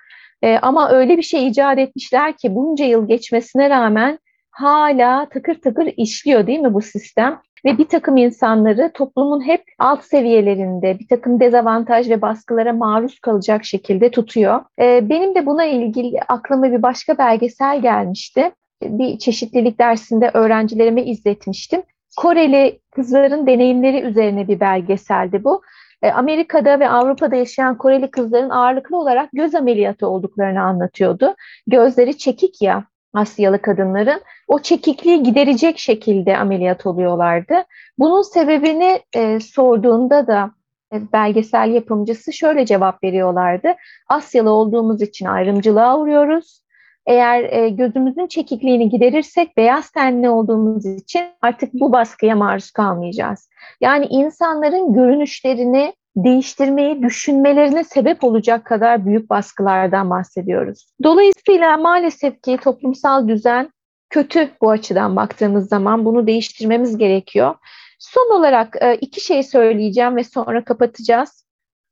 Ama 0.61 0.89
öyle 0.89 1.17
bir 1.17 1.23
şey 1.23 1.47
icat 1.47 1.79
etmişler 1.79 2.37
ki 2.37 2.55
bunca 2.55 2.85
yıl 2.85 3.07
geçmesine 3.07 3.69
rağmen 3.69 4.19
hala 4.53 5.29
takır 5.29 5.61
takır 5.61 5.93
işliyor 5.97 6.47
değil 6.47 6.59
mi 6.59 6.73
bu 6.73 6.81
sistem? 6.81 7.41
ve 7.65 7.77
bir 7.77 7.87
takım 7.87 8.17
insanları 8.17 8.91
toplumun 8.93 9.47
hep 9.47 9.63
alt 9.79 10.03
seviyelerinde 10.03 10.99
bir 10.99 11.07
takım 11.07 11.39
dezavantaj 11.39 12.09
ve 12.09 12.21
baskılara 12.21 12.73
maruz 12.73 13.19
kalacak 13.19 13.65
şekilde 13.65 14.11
tutuyor. 14.11 14.61
Ee, 14.79 15.09
benim 15.09 15.35
de 15.35 15.45
buna 15.45 15.65
ilgili 15.65 16.19
aklıma 16.27 16.71
bir 16.71 16.81
başka 16.81 17.17
belgesel 17.17 17.81
gelmişti. 17.81 18.51
Bir 18.83 19.17
çeşitlilik 19.17 19.79
dersinde 19.79 20.31
öğrencilerime 20.33 21.03
izletmiştim. 21.03 21.83
Koreli 22.17 22.79
kızların 22.95 23.47
deneyimleri 23.47 24.01
üzerine 24.01 24.47
bir 24.47 24.59
belgeseldi 24.59 25.43
bu. 25.43 25.61
Ee, 26.01 26.11
Amerika'da 26.11 26.79
ve 26.79 26.89
Avrupa'da 26.89 27.35
yaşayan 27.35 27.77
Koreli 27.77 28.11
kızların 28.11 28.49
ağırlıklı 28.49 28.97
olarak 28.97 29.29
göz 29.33 29.55
ameliyatı 29.55 30.07
olduklarını 30.07 30.61
anlatıyordu. 30.61 31.35
Gözleri 31.67 32.17
çekik 32.17 32.61
ya 32.61 32.83
Asyalı 33.13 33.61
kadınların 33.61 34.21
o 34.47 34.59
çekikliği 34.59 35.23
giderecek 35.23 35.79
şekilde 35.79 36.37
ameliyat 36.37 36.85
oluyorlardı. 36.85 37.53
Bunun 37.99 38.21
sebebini 38.21 38.99
e, 39.15 39.39
sorduğunda 39.39 40.27
da 40.27 40.51
e, 40.93 41.11
belgesel 41.13 41.69
yapımcısı 41.69 42.33
şöyle 42.33 42.65
cevap 42.65 43.03
veriyorlardı. 43.03 43.73
Asyalı 44.09 44.49
olduğumuz 44.49 45.01
için 45.01 45.25
ayrımcılığa 45.25 45.99
uğruyoruz. 45.99 46.63
Eğer 47.05 47.43
e, 47.43 47.69
gözümüzün 47.69 48.27
çekikliğini 48.27 48.89
giderirsek 48.89 49.57
beyaz 49.57 49.89
tenli 49.91 50.29
olduğumuz 50.29 50.85
için 50.85 51.23
artık 51.41 51.73
bu 51.73 51.91
baskıya 51.91 52.35
maruz 52.35 52.71
kalmayacağız. 52.71 53.49
Yani 53.81 54.05
insanların 54.05 54.93
görünüşlerini 54.93 55.93
değiştirmeyi 56.15 57.03
düşünmelerine 57.03 57.83
sebep 57.83 58.23
olacak 58.23 58.65
kadar 58.65 59.05
büyük 59.05 59.29
baskılardan 59.29 60.09
bahsediyoruz. 60.09 60.87
Dolayısıyla 61.03 61.77
maalesef 61.77 62.41
ki 62.41 62.57
toplumsal 62.63 63.27
düzen 63.27 63.69
kötü 64.09 64.49
bu 64.61 64.69
açıdan 64.71 65.15
baktığımız 65.15 65.69
zaman 65.69 66.05
bunu 66.05 66.27
değiştirmemiz 66.27 66.97
gerekiyor. 66.97 67.55
Son 67.99 68.39
olarak 68.39 68.75
e, 68.81 68.95
iki 68.95 69.21
şey 69.21 69.43
söyleyeceğim 69.43 70.15
ve 70.15 70.23
sonra 70.23 70.63
kapatacağız. 70.63 71.45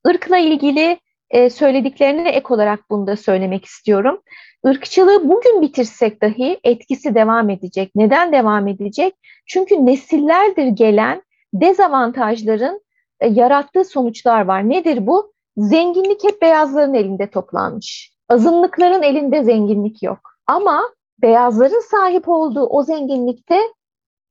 Irkla 0.05 0.38
ilgili 0.38 0.99
e, 1.29 1.49
söylediklerine 1.49 2.29
ek 2.29 2.45
olarak 2.49 2.79
bunu 2.89 3.07
da 3.07 3.17
söylemek 3.17 3.65
istiyorum. 3.65 4.21
Irkçılığı 4.65 5.29
bugün 5.29 5.62
bitirsek 5.62 6.21
dahi 6.21 6.60
etkisi 6.63 7.15
devam 7.15 7.49
edecek. 7.49 7.91
Neden 7.95 8.31
devam 8.31 8.67
edecek? 8.67 9.13
Çünkü 9.45 9.86
nesillerdir 9.86 10.67
gelen 10.67 11.21
dezavantajların 11.53 12.81
e, 13.21 13.27
yarattığı 13.27 13.84
sonuçlar 13.84 14.45
var. 14.45 14.69
Nedir 14.69 15.07
bu? 15.07 15.34
Zenginlik 15.57 16.23
hep 16.23 16.41
beyazların 16.41 16.93
elinde 16.93 17.29
toplanmış. 17.29 18.13
Azınlıkların 18.29 19.03
elinde 19.03 19.43
zenginlik 19.43 20.03
yok. 20.03 20.19
Ama 20.47 20.84
beyazların 21.21 21.89
sahip 21.91 22.29
olduğu 22.29 22.65
o 22.65 22.84
zenginlikte 22.84 23.60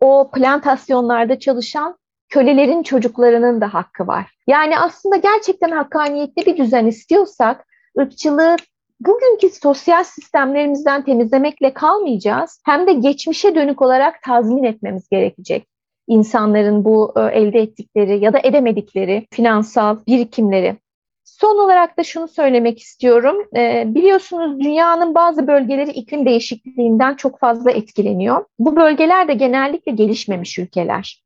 o 0.00 0.30
plantasyonlarda 0.34 1.38
çalışan 1.38 1.98
kölelerin 2.28 2.82
çocuklarının 2.82 3.60
da 3.60 3.74
hakkı 3.74 4.06
var. 4.06 4.36
Yani 4.46 4.78
aslında 4.78 5.16
gerçekten 5.16 5.70
hakkaniyetli 5.70 6.46
bir 6.46 6.56
düzen 6.56 6.86
istiyorsak 6.86 7.66
ırkçılığı 7.98 8.56
bugünkü 9.00 9.50
sosyal 9.50 10.04
sistemlerimizden 10.04 11.04
temizlemekle 11.04 11.74
kalmayacağız. 11.74 12.62
Hem 12.66 12.86
de 12.86 12.92
geçmişe 12.92 13.54
dönük 13.54 13.82
olarak 13.82 14.22
tazmin 14.22 14.64
etmemiz 14.64 15.08
gerekecek 15.08 15.68
insanların 16.10 16.84
bu 16.84 17.12
e, 17.16 17.20
elde 17.20 17.60
ettikleri 17.60 18.24
ya 18.24 18.32
da 18.32 18.38
edemedikleri 18.44 19.26
finansal 19.30 19.96
birikimleri. 20.06 20.76
Son 21.24 21.64
olarak 21.64 21.98
da 21.98 22.04
şunu 22.04 22.28
söylemek 22.28 22.78
istiyorum. 22.78 23.36
E, 23.56 23.84
biliyorsunuz 23.86 24.60
dünyanın 24.60 25.14
bazı 25.14 25.46
bölgeleri 25.46 25.90
iklim 25.90 26.26
değişikliğinden 26.26 27.14
çok 27.14 27.38
fazla 27.38 27.70
etkileniyor. 27.70 28.44
Bu 28.58 28.76
bölgeler 28.76 29.28
de 29.28 29.34
genellikle 29.34 29.92
gelişmemiş 29.92 30.58
ülkeler. 30.58 31.22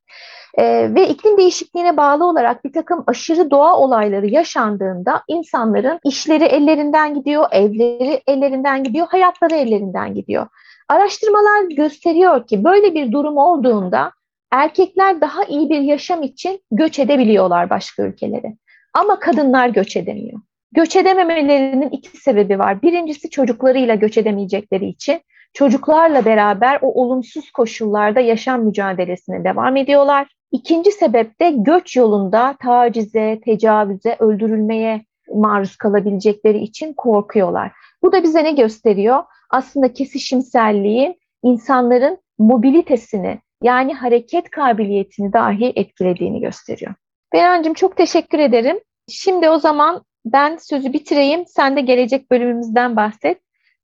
E, 0.58 0.94
ve 0.94 1.08
iklim 1.08 1.38
değişikliğine 1.38 1.96
bağlı 1.96 2.24
olarak 2.24 2.64
bir 2.64 2.72
takım 2.72 3.04
aşırı 3.06 3.50
doğa 3.50 3.78
olayları 3.78 4.26
yaşandığında 4.26 5.22
insanların 5.28 5.98
işleri 6.04 6.44
ellerinden 6.44 7.14
gidiyor, 7.14 7.46
evleri 7.50 8.22
ellerinden 8.26 8.84
gidiyor, 8.84 9.06
hayatları 9.10 9.54
ellerinden 9.54 10.14
gidiyor. 10.14 10.46
Araştırmalar 10.88 11.70
gösteriyor 11.76 12.46
ki 12.46 12.64
böyle 12.64 12.94
bir 12.94 13.12
durum 13.12 13.36
olduğunda 13.36 14.12
erkekler 14.54 15.20
daha 15.20 15.44
iyi 15.44 15.70
bir 15.70 15.80
yaşam 15.80 16.22
için 16.22 16.60
göç 16.70 16.98
edebiliyorlar 16.98 17.70
başka 17.70 18.02
ülkelere. 18.02 18.56
Ama 18.94 19.18
kadınlar 19.18 19.68
göç 19.68 19.96
edemiyor. 19.96 20.40
Göç 20.72 20.96
edememelerinin 20.96 21.90
iki 21.90 22.16
sebebi 22.16 22.58
var. 22.58 22.82
Birincisi 22.82 23.30
çocuklarıyla 23.30 23.94
göç 23.94 24.18
edemeyecekleri 24.18 24.86
için 24.86 25.20
çocuklarla 25.52 26.24
beraber 26.24 26.78
o 26.82 27.02
olumsuz 27.02 27.50
koşullarda 27.50 28.20
yaşam 28.20 28.64
mücadelesine 28.64 29.44
devam 29.44 29.76
ediyorlar. 29.76 30.28
İkinci 30.52 30.92
sebep 30.92 31.40
de 31.40 31.50
göç 31.50 31.96
yolunda 31.96 32.56
tacize, 32.62 33.40
tecavüze, 33.44 34.16
öldürülmeye 34.18 35.04
maruz 35.34 35.76
kalabilecekleri 35.76 36.58
için 36.58 36.92
korkuyorlar. 36.92 37.72
Bu 38.02 38.12
da 38.12 38.22
bize 38.22 38.44
ne 38.44 38.52
gösteriyor? 38.52 39.22
Aslında 39.50 39.92
kesişimselliğin 39.92 41.20
insanların 41.42 42.18
mobilitesini 42.38 43.38
yani 43.64 43.94
hareket 43.94 44.50
kabiliyetini 44.50 45.32
dahi 45.32 45.72
etkilediğini 45.76 46.40
gösteriyor. 46.40 46.94
Beyancığım 47.32 47.74
çok 47.74 47.96
teşekkür 47.96 48.38
ederim. 48.38 48.76
Şimdi 49.08 49.48
o 49.48 49.58
zaman 49.58 50.02
ben 50.24 50.56
sözü 50.56 50.92
bitireyim. 50.92 51.44
Sen 51.46 51.76
de 51.76 51.80
gelecek 51.80 52.30
bölümümüzden 52.30 52.96
bahset. 52.96 53.38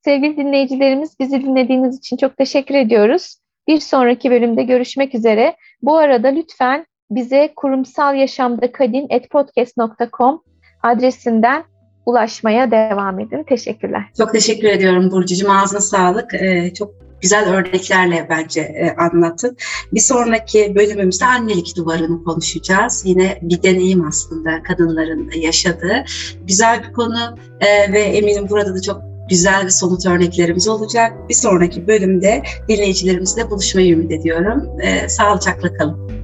Sevgili 0.05 0.37
dinleyicilerimiz 0.37 1.21
bizi 1.21 1.43
dinlediğiniz 1.43 1.99
için 1.99 2.17
çok 2.17 2.37
teşekkür 2.37 2.75
ediyoruz. 2.75 3.37
Bir 3.69 3.81
sonraki 3.81 4.31
bölümde 4.31 4.63
görüşmek 4.63 5.15
üzere. 5.15 5.57
Bu 5.83 5.97
arada 5.97 6.29
lütfen 6.29 6.87
bize 7.11 7.53
kurumsal 7.57 8.15
yaşamda 8.15 8.73
kadin.podcast.com 8.73 10.43
adresinden 10.83 11.65
ulaşmaya 12.07 12.71
devam 12.71 13.21
edin. 13.21 13.45
Teşekkürler. 13.45 14.03
Çok 14.19 14.33
teşekkür 14.33 14.69
ediyorum 14.69 15.11
Burcu'cum. 15.11 15.51
Ağzına 15.51 15.81
sağlık. 15.81 16.35
Ee, 16.35 16.73
çok 16.75 17.10
güzel 17.23 17.49
örneklerle 17.49 18.27
bence 18.31 18.61
e, 18.61 18.97
anlattın. 18.97 19.57
Bir 19.93 20.01
sonraki 20.01 20.75
bölümümüzde 20.75 21.25
annelik 21.25 21.77
duvarını 21.77 22.25
konuşacağız. 22.25 23.03
Yine 23.05 23.39
bir 23.43 23.63
deneyim 23.63 24.07
aslında 24.07 24.63
kadınların 24.63 25.31
yaşadığı. 25.31 26.05
Güzel 26.47 26.83
bir 26.83 26.93
konu 26.93 27.39
e, 27.61 27.93
ve 27.93 28.01
eminim 28.01 28.49
burada 28.51 28.75
da 28.75 28.83
çok 28.83 29.03
güzel 29.31 29.65
ve 29.65 29.71
somut 29.71 30.07
örneklerimiz 30.07 30.69
olacak. 30.69 31.29
Bir 31.29 31.35
sonraki 31.35 31.89
bölümde 31.89 32.43
dinleyicilerimizle 32.69 33.51
buluşmayı 33.51 33.93
ümit 33.93 34.13
ediyorum. 34.13 34.81
E, 34.81 35.09
sağlıcakla 35.09 35.75
kalın. 35.75 36.20